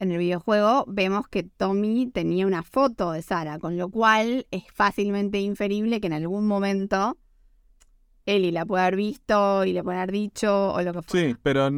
[0.00, 4.64] en el videojuego vemos que Tommy tenía una foto de Sara, con lo cual es
[4.72, 7.16] fácilmente inferible que en algún momento
[8.26, 11.28] Ellie la pueda haber visto y le pueda haber dicho o lo que fuera.
[11.28, 11.70] sí, pero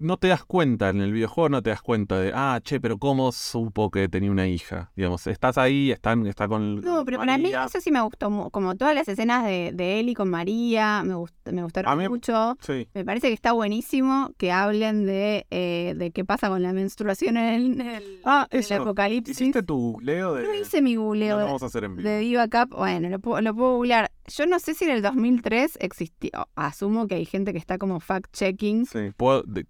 [0.00, 2.98] no te das cuenta, en el videojuego no te das cuenta de, ah, che, pero
[2.98, 4.90] ¿cómo supo que tenía una hija?
[4.96, 6.80] Digamos, estás ahí, están, está con...
[6.80, 7.64] No, pero para mí María.
[7.66, 11.52] eso sí me gustó, como todas las escenas de, de Ellie con María, me, gust-
[11.52, 12.56] me gustaron mí- mucho.
[12.60, 16.72] Sí, Me parece que está buenísimo que hablen de, eh, de qué pasa con la
[16.72, 18.74] menstruación en el, Ah, en el eso.
[18.76, 19.40] apocalipsis.
[19.40, 20.44] ¿Hiciste tu googleo de...?
[20.44, 22.08] No hice mi No googleo de- vamos a hacer en vivo.
[22.08, 22.74] de Diva Cup.
[22.76, 24.10] Bueno, lo puedo, lo puedo googlear.
[24.36, 26.30] Yo no sé si en el 2003 existió.
[26.54, 28.86] Asumo que hay gente que está como fact-checking.
[28.86, 29.66] Sí, puedo, de-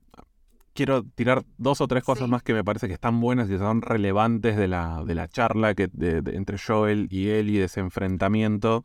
[0.75, 2.31] quiero tirar dos o tres cosas Sí.
[2.31, 5.75] más que me parece que están buenas y son relevantes de la, de la charla
[5.75, 8.85] que, de- de- entre Joel y Ellie, de ese enfrentamiento,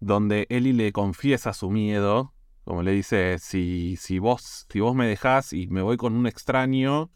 [0.00, 2.34] donde Ellie le confiesa su miedo,
[2.64, 6.26] como le dice, si, si, vos, si vos me dejás y me voy con un
[6.26, 7.10] extraño,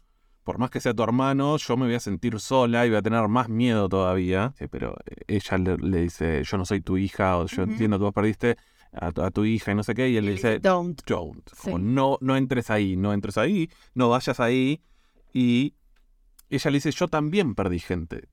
[0.47, 3.01] por más que sea tu hermano, yo me voy a sentir sola y voy a
[3.01, 4.53] tener más miedo todavía.
[4.57, 7.97] Sí, pero eh, ella le, le dice, yo no soy tu hija, o yo entiendo
[7.99, 8.55] que vos perdiste
[8.93, 11.01] a tu, a tu hija y no sé qué, y él le dice, Don't.
[11.05, 11.49] don't.
[11.61, 11.83] Como Sí.
[11.83, 14.81] no, no entres ahí, no entres ahí, no vayas ahí.
[15.33, 15.73] Y
[16.49, 18.29] ella le dice, yo también perdí gente.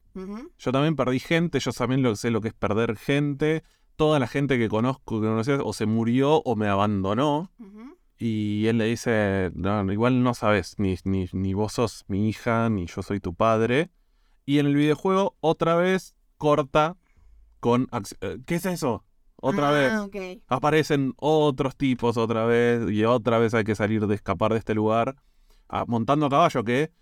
[0.58, 3.64] Yo también perdí gente, yo también lo, sé lo que es perder gente.
[3.96, 7.50] Toda la gente que conozco, que conocías, o se murió o me abandonó.
[7.58, 7.93] Ujú.
[8.18, 12.68] Y él le dice, no, igual no sabes, ni, ni, ni vos sos mi hija,
[12.70, 13.90] ni yo soy tu padre.
[14.46, 16.96] Y en el videojuego, otra vez, corta
[17.60, 17.88] con...
[18.20, 19.04] eh, ¿Qué es eso?
[19.36, 20.42] Otra Ah, vez ok.
[20.48, 24.74] aparecen otros tipos otra vez y otra vez hay que salir de escapar de este
[24.74, 25.16] lugar
[25.68, 26.92] ah, montando a caballo que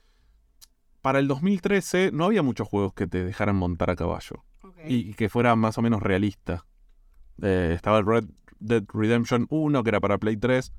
[1.03, 4.45] para el 2013 no había muchos juegos que te dejaran montar a caballo
[4.89, 6.67] y que fuera más o menos realista.
[7.43, 8.25] Eh, estaba el Red
[8.59, 10.73] Dead Redemption 1 que era para Play 3,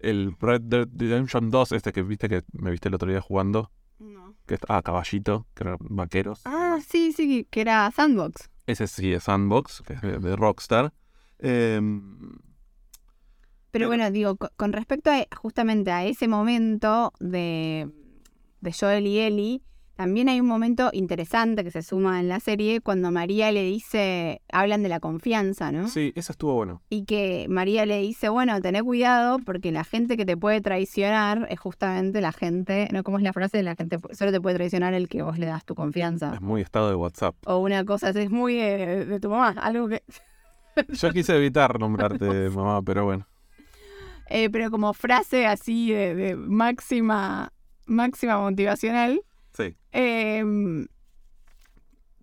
[0.00, 3.70] el Red Dead Redemption 2 este que viste que me viste el otro día jugando,
[3.98, 4.34] No.
[4.46, 6.40] que es- ah, caballito, que eran vaqueros.
[6.44, 8.50] Ah, sí, sí, que era Sandbox.
[8.66, 10.92] Ese sí es Sandbox, que es de, de Rockstar.
[11.38, 12.36] Em,
[13.70, 17.90] Pero bueno, digo, co- con respecto a justamente a ese momento de,
[18.60, 19.62] de Joel y Ellie,
[19.98, 24.42] También hay un momento interesante que se suma en la serie cuando María le dice,
[24.52, 25.88] hablan de la confianza, ¿no?
[25.88, 26.82] Sí, eso estuvo bueno.
[26.88, 31.48] Y que María le dice, bueno, tené cuidado porque la gente que te puede traicionar
[31.50, 33.02] es justamente la gente, ¿no?
[33.02, 33.60] ¿Cómo es la frase?
[33.64, 36.32] La gente solo te puede traicionar el que vos le das tu confianza.
[36.32, 37.34] Es muy estado de WhatsApp.
[37.44, 40.04] O una cosa, es muy de, de tu mamá, algo que...
[40.92, 43.26] Yo quise evitar nombrarte mamá, pero bueno.
[44.30, 47.52] Eh, pero como frase así de, de máxima,
[47.86, 49.22] máxima motivacional.
[49.92, 50.86] Em,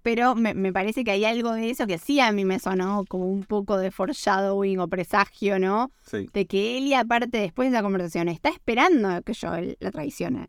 [0.01, 3.05] pero me, me parece que hay algo de eso que sí a mí me sonó
[3.07, 5.91] como un poco de foreshadowing o presagio, ¿no?
[6.03, 6.30] Sí.
[6.32, 10.47] De que él y aparte después de esa conversación está esperando que Joel la traicione.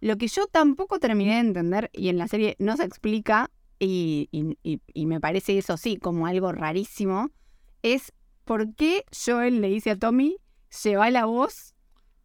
[0.00, 4.28] Lo que yo tampoco terminé de entender y en la serie no se explica y,
[4.32, 7.30] y- y- y me parece eso sí como algo rarísimo,
[7.82, 8.12] es
[8.44, 10.36] por qué Joel le dice a Tommy,
[10.82, 11.74] lleva la voz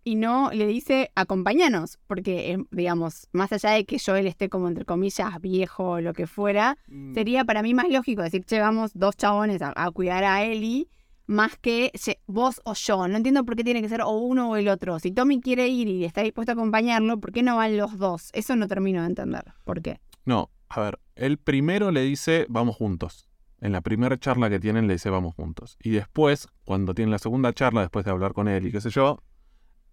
[0.04, 4.68] y no le dice acompáñanos, porque eh, digamos, más allá de que Joel esté como
[4.68, 7.14] entre comillas viejo o lo que fuera, Mm.
[7.14, 10.88] sería para mí más lógico decir, che, vamos dos chabones a, a cuidar a Ellie,
[11.28, 13.08] más que "Che, vos o yo.
[13.08, 15.00] No entiendo por qué tiene que ser o uno o el otro.
[15.00, 18.32] Si Tommy quiere ir y está dispuesto a acompañarlo, ¿por qué no van los dos?
[18.34, 19.46] Eso no termino de entender.
[19.64, 20.02] ¿Por qué?
[20.26, 23.28] No, a ver, él primero le dice vamos juntos.
[23.62, 25.78] En la primera charla que tienen le dice vamos juntos.
[25.82, 28.90] Y después, cuando tienen la segunda charla, después de hablar con él y qué sé
[28.90, 29.20] yo,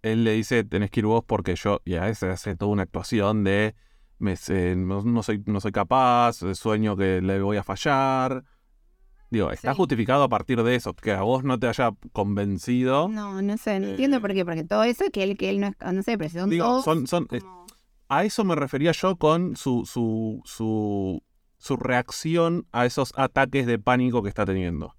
[0.03, 2.83] él le dice tenés que ir vos porque yo, y a veces hace toda una
[2.85, 3.75] actuación de
[4.19, 8.45] me, sé- no, no soy, no soy capaz, sueño que le voy a fallar.
[9.31, 9.77] Digo, está Sí.
[9.77, 13.09] justificado a partir de eso, que a vos no te haya convencido.
[13.09, 14.45] No, no sé, no entiendo por qué.
[14.45, 16.85] Porque todo eso, que él, que él no es, no sé, pero son Digo, todos
[16.85, 17.67] son, son, es- como-
[18.09, 21.23] a eso me refería yo con su, su, su,
[21.59, 24.95] su reacción a esos ataques de pánico que está teniendo.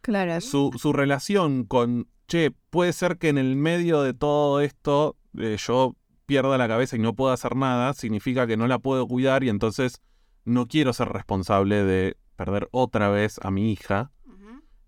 [0.00, 0.40] Claro.
[0.40, 5.56] Su, su relación con, che, puede ser que en el medio de todo esto eh,
[5.58, 9.42] yo pierda la cabeza y no pueda hacer nada, significa que no la puedo cuidar
[9.42, 10.00] y entonces
[10.44, 14.12] no quiero ser responsable de perder otra vez a mi hija.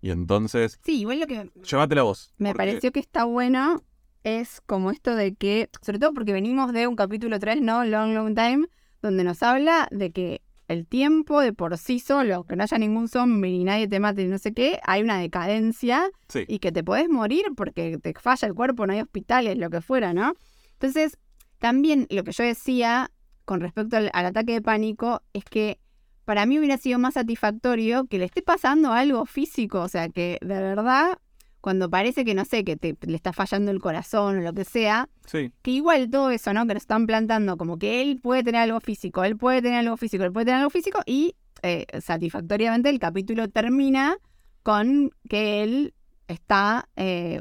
[0.01, 2.33] Y entonces, Sí, igual lo que llévatela vos.
[2.37, 3.81] me porque- pareció que está bueno
[4.23, 7.83] es como esto de que, sobre todo porque venimos de un capítulo 3, ¿no?
[7.85, 8.67] Long, long time,
[9.01, 13.07] donde nos habla de que el tiempo de por sí solo, que no haya ningún
[13.07, 16.83] zombie ni nadie te mate no sé qué, hay una decadencia Sí, y que te
[16.83, 20.33] podés morir porque te falla el cuerpo, no hay hospitales, lo que fuera, ¿no?
[20.73, 21.17] Entonces,
[21.59, 23.11] también lo que yo decía
[23.45, 25.79] con respecto al, al ataque de pánico es que
[26.25, 30.37] para mí hubiera sido más satisfactorio que le esté pasando algo físico, o sea, que
[30.41, 31.17] de verdad,
[31.63, 34.65] cuando parece que no sé, que te, le está fallando el corazón o lo que
[34.65, 35.53] sea, sí.
[35.61, 36.67] que igual todo eso, ¿no?
[36.67, 39.95] Que nos están plantando como que él puede tener algo físico, él puede tener algo
[39.95, 44.17] físico, él puede tener algo físico y eh, satisfactoriamente el capítulo termina
[44.61, 45.93] con que él
[46.27, 47.39] está eh,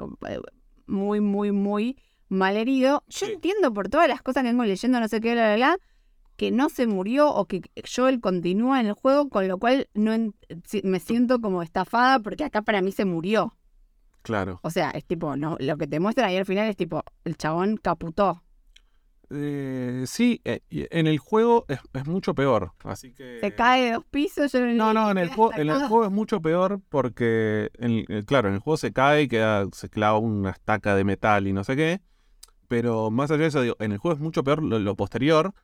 [0.86, 1.96] muy, muy, muy
[2.28, 3.02] mal herido.
[3.08, 3.32] Yo Sí.
[3.32, 5.78] entiendo por todas las cosas que vengo leyendo, no sé qué, bla, bla, bla,
[6.36, 7.62] que no se murió o que
[7.92, 10.12] Joel continúa en el juego, con lo cual no
[10.84, 13.56] me siento como estafada porque acá para mí se murió.
[14.22, 14.60] Claro.
[14.62, 17.36] O sea, es tipo, no, lo que te muestran ahí al final es tipo, el
[17.36, 18.42] chabón caputó.
[19.34, 22.72] Eh, sí, eh, en el juego es, es mucho peor.
[22.84, 23.38] Así que.
[23.40, 24.52] Se cae de dos pisos.
[24.52, 28.22] Yo No, no, en el, juego, en el juego es mucho peor porque, en- eh,
[28.26, 31.52] claro, en el juego se cae y queda, se clava una estaca de metal y
[31.54, 32.00] no sé qué.
[32.68, 35.54] Pero más allá de eso, digo, en el juego es mucho peor lo, lo posterior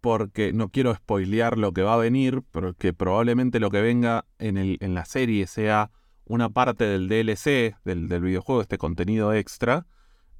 [0.00, 4.24] porque no quiero spoilear lo que va a venir, pero que probablemente lo que venga
[4.38, 5.90] en, el, en la serie sea
[6.26, 9.86] una parte del DLC del, del videojuego, este contenido extra,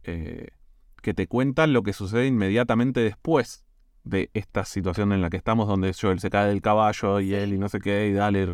[0.03, 0.49] eh,
[1.01, 3.65] que te cuenta lo que sucede inmediatamente después
[4.03, 7.55] de esta situación en la que estamos, donde Joel se cae del caballo y él
[7.55, 8.47] y no sé qué, y dale,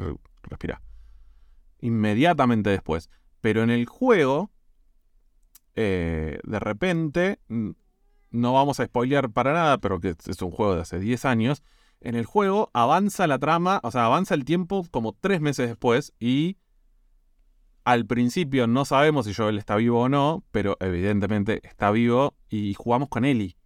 [0.42, 0.82] respira.
[1.80, 3.10] Inmediatamente después.
[3.40, 4.50] Pero en el juego,
[5.74, 7.40] eh, de repente,
[8.30, 11.62] no vamos a spoilear para nada, pero que es un juego de hace 10 años.
[12.00, 16.14] En el juego avanza la trama, o sea, avanza el tiempo como tres meses después
[16.18, 16.56] y
[17.84, 22.74] al principio no sabemos si Joel está vivo o no, pero evidentemente está vivo y
[22.74, 23.56] jugamos con Ellie.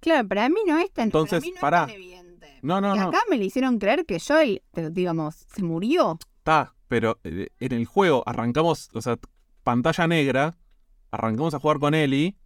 [0.00, 2.58] Claro, para mí no es tan, para Entonces, mí no es tan evidente.
[2.62, 3.08] No, no, y no.
[3.08, 4.62] acá me le hicieron creer que Joel,
[4.92, 6.18] digamos, se murió.
[6.38, 9.18] Está, pero eh, en el juego arrancamos, o sea,
[9.64, 10.56] pantalla negra,
[11.10, 12.36] arrancamos a jugar con Ellie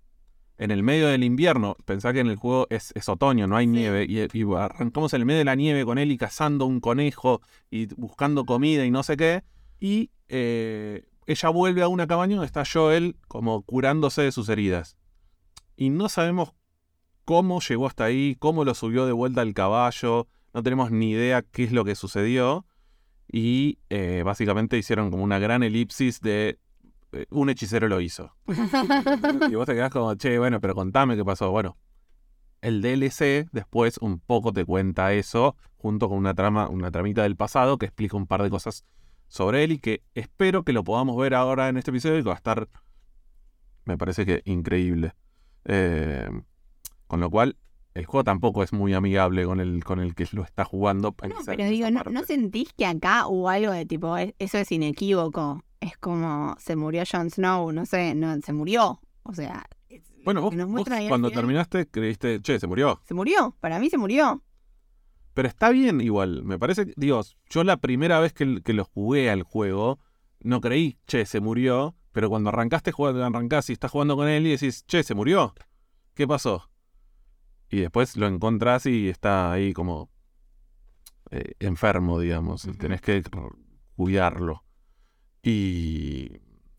[0.58, 1.76] en el medio del invierno.
[1.84, 3.72] Pensá que en el juego es, es otoño, no hay Sí.
[3.72, 7.40] nieve, y, y arrancamos en el medio de la nieve con Ellie cazando un conejo
[7.70, 9.42] y buscando comida y no sé qué.
[9.80, 14.96] Y eh, ella vuelve a una cabaña donde está Joel como curándose de sus heridas.
[15.76, 16.52] Y no sabemos
[17.24, 21.42] cómo llegó hasta ahí, cómo lo subió de vuelta al caballo, no tenemos ni idea
[21.42, 22.66] qué es lo que sucedió.
[23.32, 26.58] Y eh, básicamente hicieron como una gran elipsis de
[27.12, 28.34] eh, un hechicero lo hizo.
[29.50, 31.50] y vos te quedás como, che, bueno, pero contame qué pasó.
[31.50, 31.76] Bueno,
[32.60, 37.36] el DLC después un poco te cuenta eso, junto con una trama, una tramita del
[37.36, 38.84] pasado que explica un par de cosas
[39.30, 42.28] sobre él y que espero que lo podamos ver ahora en este episodio y que
[42.28, 42.68] va a estar,
[43.84, 45.14] me parece que increíble.
[45.64, 46.28] Eh,
[47.06, 47.56] con lo cual,
[47.94, 51.14] el juego tampoco es muy amigable con el, con el que lo está jugando.
[51.28, 54.70] No, pero digo, ¿no, ¿no sentís que acá hubo algo de tipo, "Es- eso es
[54.72, 55.62] inequívoco?
[55.80, 59.00] Es como, se murió Jon Snow, no sé, no, se murió.
[59.22, 59.66] O sea,
[60.24, 63.00] Bueno, vos, vos cuando terminaste creíste, che, se murió.
[63.06, 64.42] Se murió, para mí se murió.
[65.34, 68.84] Pero está bien igual, me parece, que- digo, yo la primera vez que, que lo
[68.84, 69.98] jugué al juego,
[70.40, 74.46] no creí, che, se murió, pero cuando arrancaste, jugando, arrancás y estás jugando con él
[74.46, 75.54] y decís, che, se murió,
[76.14, 76.68] ¿qué pasó?
[77.70, 80.10] Y después lo encontrás y está ahí como
[81.30, 82.78] eh, enfermo, digamos, y Ujú.
[82.78, 83.22] tenés que
[83.96, 84.64] cuidarlo.
[85.42, 86.28] Y...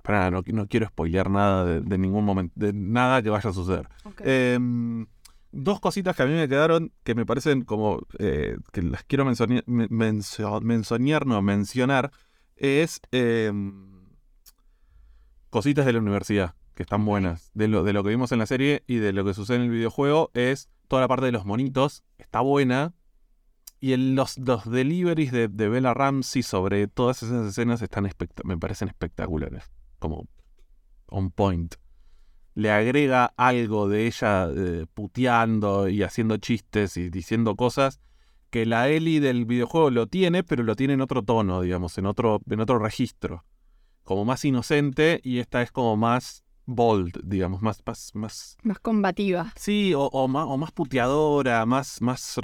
[0.04, 3.52] Pero nada, no, no quiero spoilear nada de, de ningún momento, de nada que vaya
[3.52, 3.88] a suceder.
[4.20, 5.06] Em,
[5.52, 9.26] dos cositas que a mí me quedaron que me parecen como eh, que las quiero
[9.26, 12.12] mencionar, mencionar, no, mencionar,
[12.56, 14.02] es em,
[15.50, 17.52] cositas de la universidad que están buenas.
[17.54, 19.64] De lo, de lo que vimos en la serie y de lo que sucede en
[19.64, 22.94] el videojuego es toda la parte de los monitos, está buena.
[23.80, 28.08] Y el- los, los deliveries de, de Bella Ramsey sobre todas esas escenas están
[28.44, 29.72] me parecen espectaculares.
[30.00, 30.28] Como
[31.08, 31.76] on point
[32.62, 38.00] le agrega algo de ella eh, puteando y haciendo chistes y diciendo cosas
[38.50, 42.06] que la Ellie del videojuego lo tiene, pero lo tiene en otro tono, digamos, en
[42.06, 43.46] otro, en otro registro.
[44.04, 49.54] Como más inocente y esta es como más bold, digamos, más, más, más Más combativa.
[49.56, 52.40] sí, o, o más, o más puteadora, más, más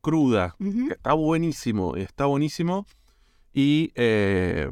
[0.00, 0.56] cruda.
[0.90, 2.86] Está buenísimo, está buenísimo.
[3.52, 4.68] Y eh,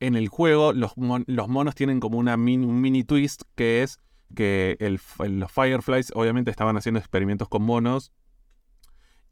[0.00, 3.82] en el juego los, mon- los monos tienen como una min- un mini twist que
[3.82, 3.98] es
[4.34, 5.00] que el
[5.38, 8.12] los Fireflies obviamente estaban haciendo experimentos con monos.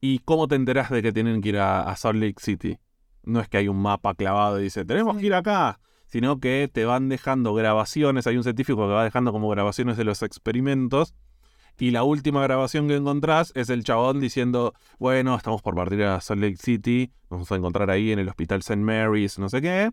[0.01, 2.79] ¿Y cómo te enterás de que tienen que ir a, a Salt Lake City?
[3.25, 6.71] No es que hay un mapa clavado y dice, tenemos que ir acá, sino que
[6.73, 11.14] te van dejando grabaciones, hay un científico que va dejando como grabaciones de los experimentos.
[11.79, 16.21] Y la última grabación que encontrás es el chabón diciendo, bueno, estamos por partir a
[16.23, 18.77] Salt Lake City, nos vamos a encontrar ahí en el hospital St.
[18.77, 19.91] Mary's, no sé qué.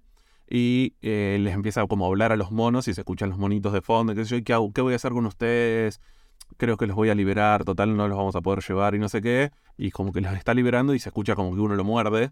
[0.49, 3.73] Y eh, les empieza como a hablar a los monos y se escuchan los monitos
[3.73, 4.71] de fondo, qué sé yo, ¿qué?
[4.73, 6.01] ¿qué voy a hacer con ustedes?
[6.57, 9.09] Creo que los voy a liberar, total no los vamos a poder llevar y no
[9.09, 9.51] sé qué.
[9.77, 12.31] Y como que los está liberando y se escucha como que uno lo muerde.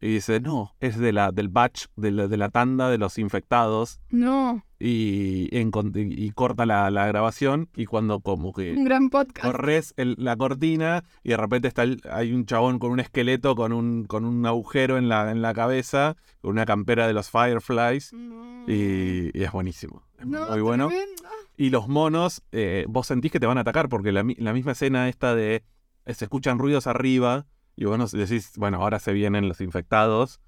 [0.00, 3.18] Y dice, no, es de la, del batch, de la, de la tanda de los
[3.18, 4.00] infectados.
[4.10, 9.44] No, Y, corta la, la grabación y cuando como que un gran podcast.
[9.46, 13.54] corres el- la cortina y de repente está el- hay un chabón con un esqueleto
[13.56, 17.30] con un, con un agujero en la, en la cabeza, con una campera de los
[17.30, 18.64] Fireflies No.
[18.68, 20.02] y, y es buenísimo.
[20.18, 20.88] Es No, muy bueno.
[20.88, 21.22] tremendo.
[21.56, 24.72] Y los monos, eh, vos sentís que te van a atacar porque la, la misma
[24.72, 25.64] escena esta de
[26.06, 30.40] eh, se escuchan ruidos arriba y vos decís, bueno, ahora se vienen los infectados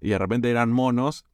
[0.00, 1.24] y de repente eran monos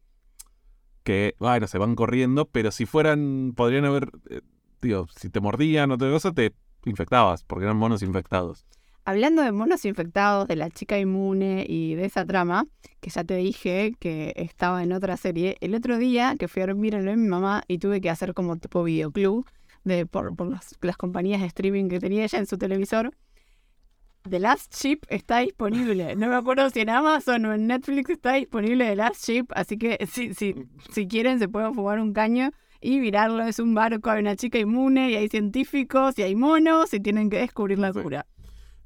[1.05, 4.41] que, bueno, se van corriendo, pero si fueran, podrían haber, eh,
[4.83, 6.53] digo, si te mordían o otra cosa, te
[6.85, 8.67] infectabas porque eran monos infectados.
[9.07, 12.67] Hablando de monos infectados, de la chica inmune y de esa trama,
[13.01, 16.67] que ya te dije que estaba en otra serie, el otro día que fui a
[16.67, 19.47] dormir en mi mamá y tuve que hacer como tipo videoclub
[19.85, 23.15] de, por, por las, las compañías de streaming que tenía ella en su televisor.
[24.29, 26.17] The Last Ship está disponible.
[26.17, 29.77] No me acuerdo si en Amazon o en Netflix está disponible The Last Ship, así
[29.77, 30.55] que si, si,
[30.91, 32.51] si quieren se pueden fumar un caño
[32.81, 33.43] y mirarlo.
[33.45, 37.29] Es un barco, hay una chica inmune y hay científicos y hay monos y tienen
[37.29, 38.01] que descubrir la Sí.
[38.01, 38.27] cura.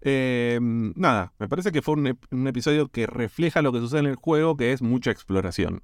[0.01, 4.01] Eh, nada, me parece que fue un, ep- un episodio que refleja lo que sucede
[4.01, 5.82] en el juego, que es mucha exploración.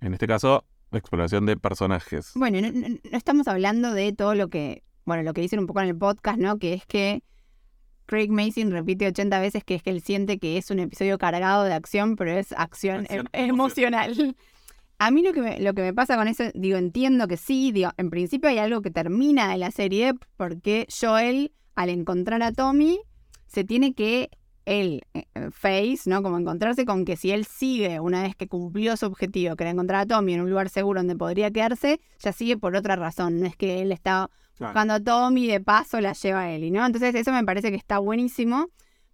[0.00, 2.32] En este caso, exploración de personajes.
[2.34, 5.66] Bueno, no, no- no estamos hablando de todo lo que, bueno, lo que dicen un
[5.66, 6.58] poco en el podcast, ¿no?
[6.58, 7.22] Que es que
[8.06, 11.64] Craig Mason repite 80 veces que es que él siente que es un episodio cargado
[11.64, 14.36] de acción, pero es acción, Acción em- emocional.
[14.98, 17.72] A mí lo que, me, lo que me pasa con eso, digo, entiendo que sí,
[17.72, 22.52] digo, en principio hay algo que termina en la serie porque Joel, al encontrar a
[22.52, 23.00] Tommy,
[23.46, 24.30] se tiene que
[24.64, 26.22] él, eh, eh, face, ¿no?
[26.22, 29.70] Como encontrarse con que si él sigue una vez que cumplió su objetivo, que era
[29.70, 33.40] encontrar a Tommy en un lugar seguro donde podría quedarse, ya sigue por otra razón.
[33.40, 36.84] No es que él está buscando a Tommy de paso la lleva a Ellie, ¿no?
[36.84, 38.68] Entonces eso me parece que está buenísimo.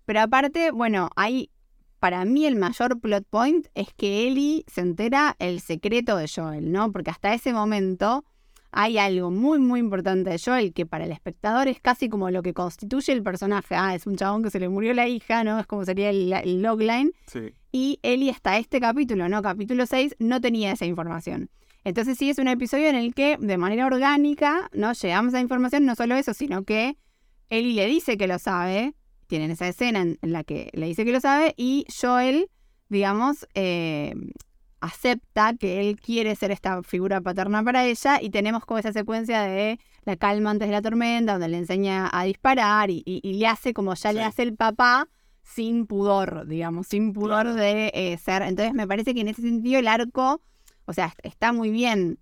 [0.04, 1.50] Pero aparte, bueno, hay,
[1.98, 6.72] para mí el mayor plot point es que Ellie se entera el secreto de Joel,
[6.72, 6.90] ¿no?
[6.92, 8.24] Porque hasta ese momento
[8.70, 12.42] hay algo muy, muy importante de Joel que para el espectador es casi como lo
[12.42, 13.74] que constituye el personaje.
[13.74, 15.58] Ah, es un chabón que se le murió la hija, ¿no?
[15.58, 17.12] Es como sería el, el logline.
[17.26, 17.54] Sí.
[17.72, 19.42] Y Ellie hasta este capítulo, ¿no?
[19.42, 21.50] Capítulo 6, no tenía esa información.
[21.84, 24.92] Entonces sí es un episodio en el que de manera orgánica, ¿no?
[24.92, 26.96] Llegamos a información, no solo eso, sino que
[27.50, 28.94] Ellie le dice que lo sabe,
[29.26, 32.50] tienen esa escena en, la que le dice que lo sabe, y Joel,
[32.88, 34.14] digamos, eh,
[34.80, 39.42] acepta que él quiere ser esta figura paterna para ella, y tenemos como esa secuencia
[39.42, 43.34] de la calma antes de la tormenta, donde le enseña a disparar y, y- y
[43.34, 45.08] le hace como ya le hace el papá
[45.42, 47.54] sin pudor, digamos, sin pudor Claro.
[47.54, 48.42] de eh, ser.
[48.42, 50.42] Entonces me parece que en ese sentido el arco,
[50.88, 52.18] o sea, est- está muy bien.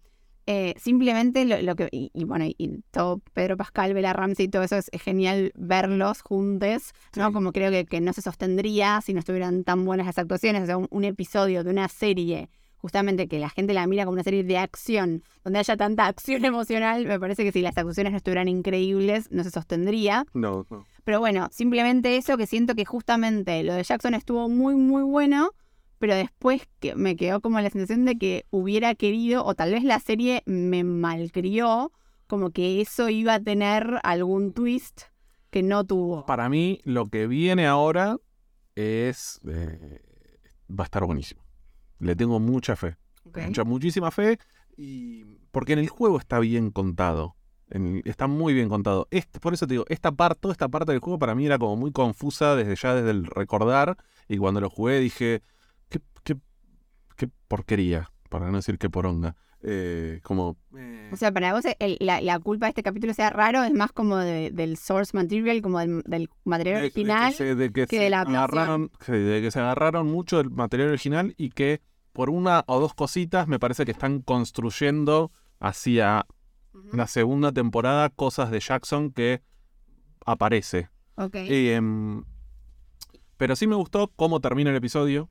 [0.48, 4.62] Eh, simplemente lo, lo que, y, y bueno, y todo Pedro Pascal, Bella Ramsey, todo
[4.62, 7.26] eso es, es genial verlos juntos, ¿no?
[7.28, 7.32] Sí.
[7.32, 10.66] Como creo que, que no se sostendría si no estuvieran tan buenas las actuaciones, o
[10.66, 14.22] sea, un, un episodio de una serie, justamente que la gente la mira como una
[14.22, 18.18] serie de acción, donde haya tanta acción emocional, me parece que si las actuaciones no
[18.18, 20.26] estuvieran increíbles, no se sostendría.
[20.32, 20.84] No, no.
[21.02, 25.50] Pero bueno, simplemente eso que siento que justamente lo de Jackson estuvo muy, muy bueno,
[25.98, 29.84] pero después que me quedó como la sensación de que hubiera querido, o tal vez
[29.84, 31.92] la serie me malcrió,
[32.26, 35.02] como que eso iba a tener algún twist
[35.50, 36.26] que no tuvo.
[36.26, 38.18] Para mí, lo que viene ahora
[38.74, 39.40] es.
[39.48, 40.00] eh,
[40.68, 41.42] va a estar buenísimo.
[41.98, 42.96] Le tengo mucha fe.
[43.24, 44.38] Mucha, muchísima fe.
[44.76, 45.24] Y.
[45.50, 47.36] Porque en el juego está bien contado.
[47.70, 49.08] En está muy bien contado.
[49.10, 51.58] Este, por eso te digo, esta parte, toda esta parte del juego para mí era
[51.58, 53.96] como muy confusa desde ya, desde el recordar.
[54.28, 55.42] Y cuando lo jugué dije.
[57.16, 58.10] Qué, porquería.
[58.28, 59.36] Para no decir qué poronga.
[59.62, 60.56] Eh, como.
[60.76, 63.72] eh, O sea, para vos el- la, la culpa de este capítulo sea raro es
[63.72, 67.30] más como de- del source material, como del, del material de- de original.
[67.32, 68.44] que se, de que que se de la adaptación.
[68.58, 71.80] agarraron, que- de que se agarraron mucho del material original y que
[72.12, 76.26] por una o dos cositas me parece que están construyendo hacia
[76.92, 79.42] la segunda temporada cosas de Jackson que
[80.24, 80.90] aparece.
[81.16, 81.36] Ok.
[81.36, 82.24] Y, em,
[83.36, 85.30] pero sí me gustó cómo termina el episodio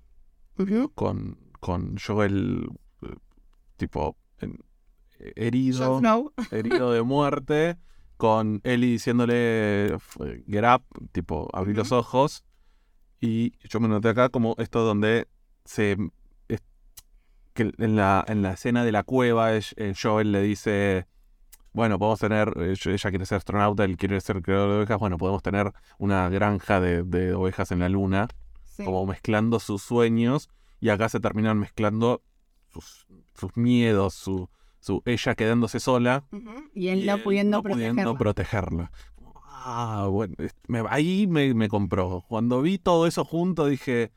[0.96, 2.70] con, con Joel
[3.02, 3.16] eh,
[3.76, 4.60] tipo en-
[5.36, 6.00] herido
[6.52, 7.78] herido de muerte,
[8.18, 9.98] con Ellie diciéndole
[10.48, 12.44] get up, tipo abrí los ojos.
[13.20, 15.28] Y yo me noté acá como esto donde
[15.64, 15.98] se.
[16.50, 16.62] es-
[17.56, 21.08] que en la, en la escena de la cueva, es- eh, Joel le dice.
[21.74, 22.54] Bueno, podemos tener.
[22.58, 25.00] eh, ella quiere ser astronauta, él quiere ser creador de ovejas.
[25.00, 28.28] Bueno, podemos tener una granja de, de ovejas en la luna,
[28.66, 28.86] Sí.
[28.86, 30.50] como mezclando sus sueños.
[30.80, 32.22] Y acá se terminan mezclando
[32.72, 34.50] sus, sus miedos, su,
[34.80, 36.26] su ella quedándose sola.
[36.74, 38.92] Y él no y pudiendo no pudiendo protegerla.
[39.68, 40.36] Ah, bueno,
[40.68, 42.24] me- ahí me, me compró.
[42.28, 44.12] Cuando vi todo eso junto dije,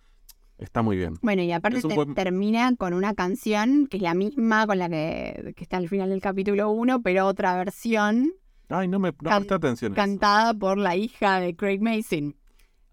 [0.58, 1.14] está muy bien.
[1.22, 4.90] Bueno, y aparte te- buen- termina con una canción que es la misma con la
[4.90, 8.32] que, que está al final del capítulo 1, pero otra versión
[8.68, 9.94] Ay, no me no presté atención.
[9.94, 12.36] cantada por la hija de Craig Mason.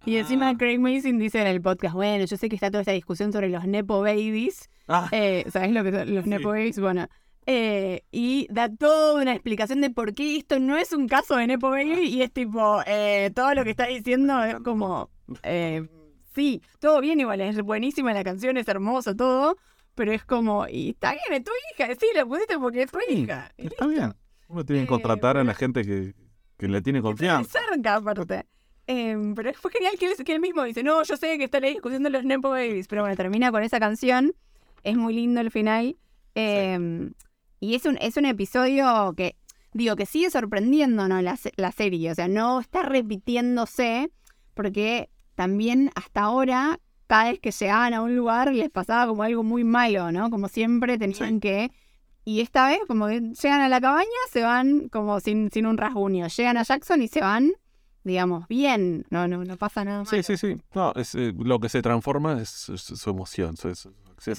[0.06, 0.56] Y encima Ah.
[0.58, 3.50] Craig Mason dice en el podcast, bueno, yo sé que está toda esta discusión sobre
[3.50, 4.70] los Nepo Babies.
[4.88, 6.30] Ah, Eh, ¿Sabes lo que son los Sí.
[6.30, 6.80] Nepo Babies?
[6.80, 7.08] Bueno.
[7.48, 11.46] eh, y da toda una explicación de por qué esto no es un caso de
[11.46, 15.12] Nepo Baby y es tipo, eh, todo lo que está diciendo es como,
[15.44, 15.88] eh,
[16.34, 19.58] sí, todo bien igual, es buenísima la canción, es hermoso todo,
[19.94, 22.98] pero es como, y está bien, es tu hija, sí, la pusiste porque es tu
[23.08, 23.52] Sí, hija.
[23.58, 24.14] Está bien.
[24.48, 26.16] Uno tiene que contratar a la gente que,
[26.58, 27.60] que le tiene confianza.
[27.60, 28.46] cerca aparte.
[28.88, 31.60] Em, pero fue genial que él, que él mismo dice, no, yo sé que está
[31.60, 34.34] la discusión de los Nepo Babies, pero bueno, termina con esa canción,
[34.84, 35.98] es muy lindo el final.
[36.36, 37.14] Em,
[37.60, 39.36] Y es un, es un episodio que,
[39.74, 44.12] digo, que sigue sorprendiéndonos la, la serie, o sea, no está repitiéndose,
[44.54, 49.44] porque también hasta ahora, cada vez que llegaban a un lugar les pasaba como algo
[49.44, 50.30] muy malo, ¿no?
[50.30, 51.40] Como siempre tenían Sí.
[51.40, 51.72] que...
[52.28, 55.78] Y esta vez, como que llegan a la cabaña, se van como sin, sin un
[55.78, 56.28] rasguño.
[56.28, 57.52] Llegan a Jackson y se van,
[58.06, 59.06] digamos, bien.
[59.10, 60.24] No, no, no pasa nada Sí, malo.
[60.24, 60.56] sí, sí.
[60.74, 63.58] No, es, eh, lo que se transforma es, es su emoción.
[63.58, 63.70] Su,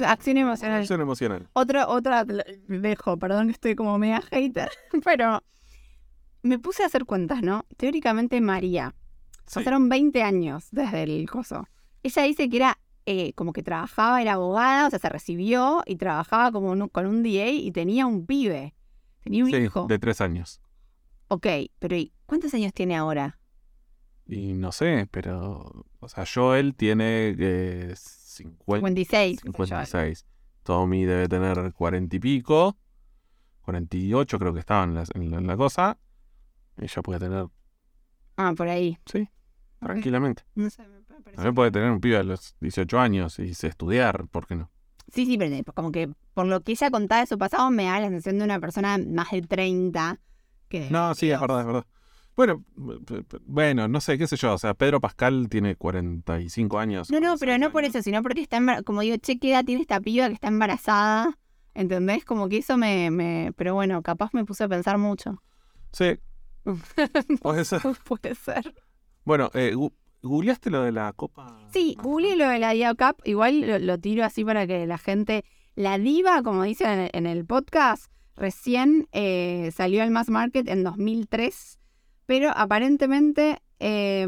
[0.07, 0.81] acción, emocional.
[0.81, 1.49] acción emocional.
[1.53, 4.71] Otra, otra, dejo, perdón que estoy como media hater,
[5.05, 5.43] pero
[6.43, 7.67] me puse a hacer cuentas, ¿no?
[7.77, 8.95] Teóricamente María,
[9.47, 9.61] Sí.
[9.61, 11.69] pasaron 20 años desde el coso.
[12.03, 15.95] Ella dice que era eh, como que trabajaba, era abogada, o sea, se recibió y
[15.97, 18.75] trabajaba como un- con un DA y tenía un pibe,
[19.23, 19.87] tenía un Sí, hijo.
[19.87, 20.61] de tres años.
[21.29, 21.47] Ok,
[21.79, 23.39] pero ¿y cuántos años tiene ahora?
[24.27, 25.85] Y no sé, pero.
[26.01, 29.41] O sea, Joel tiene eh, 50, 56.
[29.43, 30.27] 56.
[30.63, 32.77] Tommy debe tener 40 y pico.
[33.63, 35.99] 48 creo que estaba en la, en la- en la cosa.
[36.77, 37.47] Ella puede tener,
[38.37, 38.99] Ah, por ahí.
[39.07, 39.29] sí,
[39.81, 40.45] tranquilamente.
[40.55, 43.67] No sé, me parece- También puede tener un pibe a los 18 años y se
[43.69, 44.71] estudiar, ¿por qué no?
[45.13, 47.85] Sí, sí, pero eh, como que por lo que ella contaba de su pasado me
[47.85, 50.21] da la sensación de una persona más de 30
[50.69, 51.41] que de No, sí, es 22.
[51.41, 51.87] verdad, es verdad.
[52.37, 52.65] Bueno,
[53.47, 54.53] bueno, no sé, qué sé yo.
[54.55, 57.11] O sea, Pedro Pascal tiene 45 años.
[57.11, 58.85] No, no, pero 46 no por eso, sino porque está embarazada.
[58.85, 61.39] Como digo, che, ¿qué edad tiene esta piba que está embarazada?
[61.75, 62.25] ¿Entendés?
[62.25, 63.53] Como que eso me, me...
[63.57, 65.43] Pero bueno, capaz me puse a pensar mucho.
[65.93, 66.19] Sí,
[67.43, 67.81] Puede ser.
[68.05, 68.75] Puede ser.
[69.25, 71.59] Bueno, eh, gu- ¿googleaste lo de la copa?
[71.73, 73.17] Sí, googleé lo de la Diva Cup.
[73.25, 75.45] Igual lo, lo tiro así para que la gente.
[75.75, 80.69] La diva, como dicen en el, en el podcast, recién eh, salió al mass market
[80.69, 81.76] en 2003.
[82.27, 84.27] Pero aparentemente eh,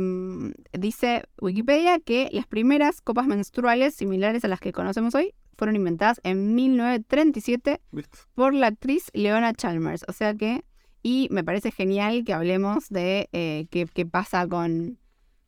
[0.73, 6.21] dice Wikipedia que las primeras copas menstruales similares a las que conocemos hoy fueron inventadas
[6.23, 8.19] en 1937 ¿Viste?
[8.35, 10.05] por la actriz Leona Chalmers.
[10.09, 10.65] O sea que,
[11.03, 14.99] y me parece genial que hablemos de eh, qué, qué pasa con,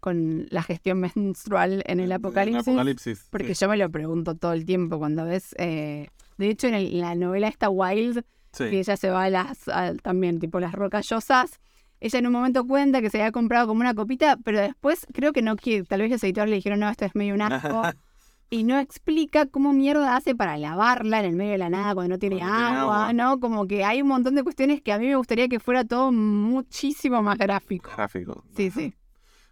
[0.00, 2.66] con la gestión menstrual en el apocalipsis.
[2.68, 3.28] apocalipsis.
[3.30, 3.60] Porque sí.
[3.64, 5.54] yo me lo pregunto todo el tiempo cuando ves.
[5.58, 8.64] eh, de hecho, en, el- en la novela esta Wild, Sí.
[8.68, 11.60] que ella se va a las a- también, tipo las rocallosas.
[12.00, 15.32] Ella en un momento cuenta que se había comprado como una copita, pero después creo
[15.32, 15.84] que no quiere.
[15.84, 17.82] Tal vez los editores le dijeron, no, esto es medio un asco.
[18.50, 22.14] y no explica cómo mierda hace para lavarla en el medio de la nada cuando
[22.14, 23.12] no tiene agua.
[23.12, 23.38] ¿no?
[23.38, 26.10] Como que hay un montón de cuestiones que a mí me gustaría que fuera todo
[26.10, 27.90] muchísimo más gráfico.
[27.94, 28.44] Gráfico.
[28.56, 28.94] Sí, sí.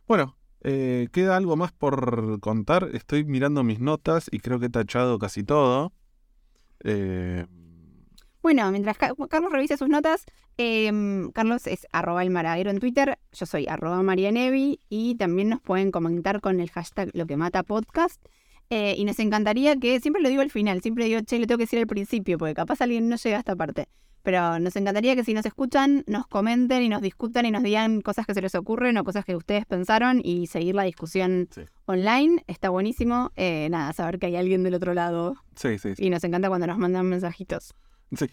[0.07, 2.89] Bueno, eh, queda algo más por contar.
[2.93, 5.93] Estoy mirando mis notas y creo que he tachado casi todo.
[6.83, 7.47] Eh,
[8.49, 10.25] Bueno, mientras Ca- Carlos revisa sus notas,
[10.57, 15.61] em, Carlos es arroba el maradero en Twitter, yo soy arroba marianevi y también nos
[15.61, 18.25] pueden comentar con el hashtag lo que mata podcast.
[18.71, 21.59] Eh, y nos encantaría que, siempre lo digo al final, siempre digo, che, lo tengo
[21.59, 23.89] que decir al principio, porque capaz alguien no llega a esta parte.
[24.23, 28.01] Pero nos encantaría que si nos escuchan, nos comenten y nos discutan y nos digan
[28.01, 31.61] cosas que se les ocurren o cosas que ustedes pensaron y seguir la discusión Sí.
[31.85, 32.45] online.
[32.47, 33.31] Está buenísimo.
[33.37, 35.35] Eh, nada, saber que hay alguien del otro lado.
[35.55, 36.07] sí, sí, sí.
[36.07, 37.75] Y nos encanta cuando nos mandan mensajitos.
[38.17, 38.27] Sí.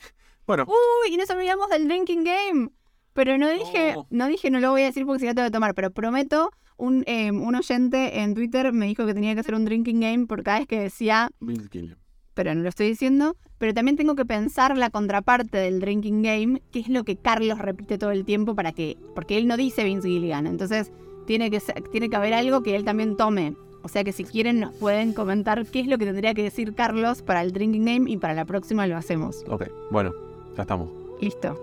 [0.48, 2.70] Bueno, Uy, y nos olvidamos del drinking game.
[3.14, 4.06] Pero no dije, Oh.
[4.10, 5.90] no dije, no lo voy a decir porque si no te voy a tomar, pero
[5.90, 10.02] prometo, un, eh, un oyente en Twitter me dijo que tenía que hacer un drinking
[10.02, 11.30] game por cada vez que decía,
[12.34, 16.62] pero no lo estoy diciendo, pero también tengo que pensar la contraparte del drinking game,
[16.74, 19.86] que es lo que Carlos repite todo el tiempo para que, porque él no dice
[19.86, 20.92] Vince Gilligan, entonces
[21.26, 21.62] tiene que,
[21.92, 23.56] tiene que haber algo que él también tome.
[23.86, 26.74] O sea que si quieren nos pueden comentar qué es lo que tendría que decir
[26.74, 29.44] Carlos para el drinking game y para la próxima lo hacemos.
[29.48, 30.12] Ok, bueno,
[30.58, 30.90] ya estamos.
[31.22, 31.56] Listo.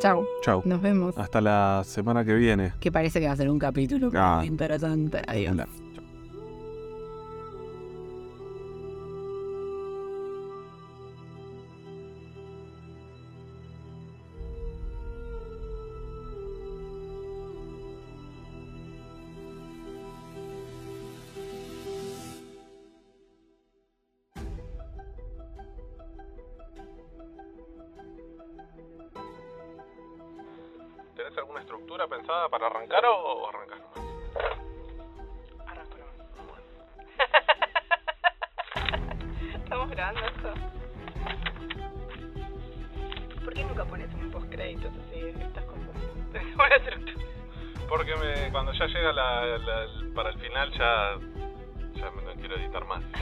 [0.00, 0.24] Chau.
[0.42, 0.62] Chau.
[0.64, 1.18] Nos vemos.
[1.18, 2.72] Hasta la semana que viene.
[2.78, 4.36] Que parece que va a ser un capítulo Ah.
[4.38, 5.20] muy interesante.
[5.26, 5.52] Adiós.
[5.54, 5.66] Hola.
[32.28, 33.98] Para arrancar o arrancar nomás?
[39.54, 40.52] Estamos grabando esto.
[43.44, 45.88] ¿Por qué nunca pones un post créditos así de estas cosas?
[47.88, 51.16] Porque me, cuando ya llega la, la- para el final ya,
[51.94, 53.02] ya me- no quiero editar más.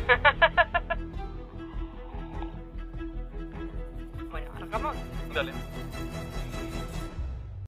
[4.30, 4.96] Bueno, arrancamos.
[5.32, 5.52] Dale.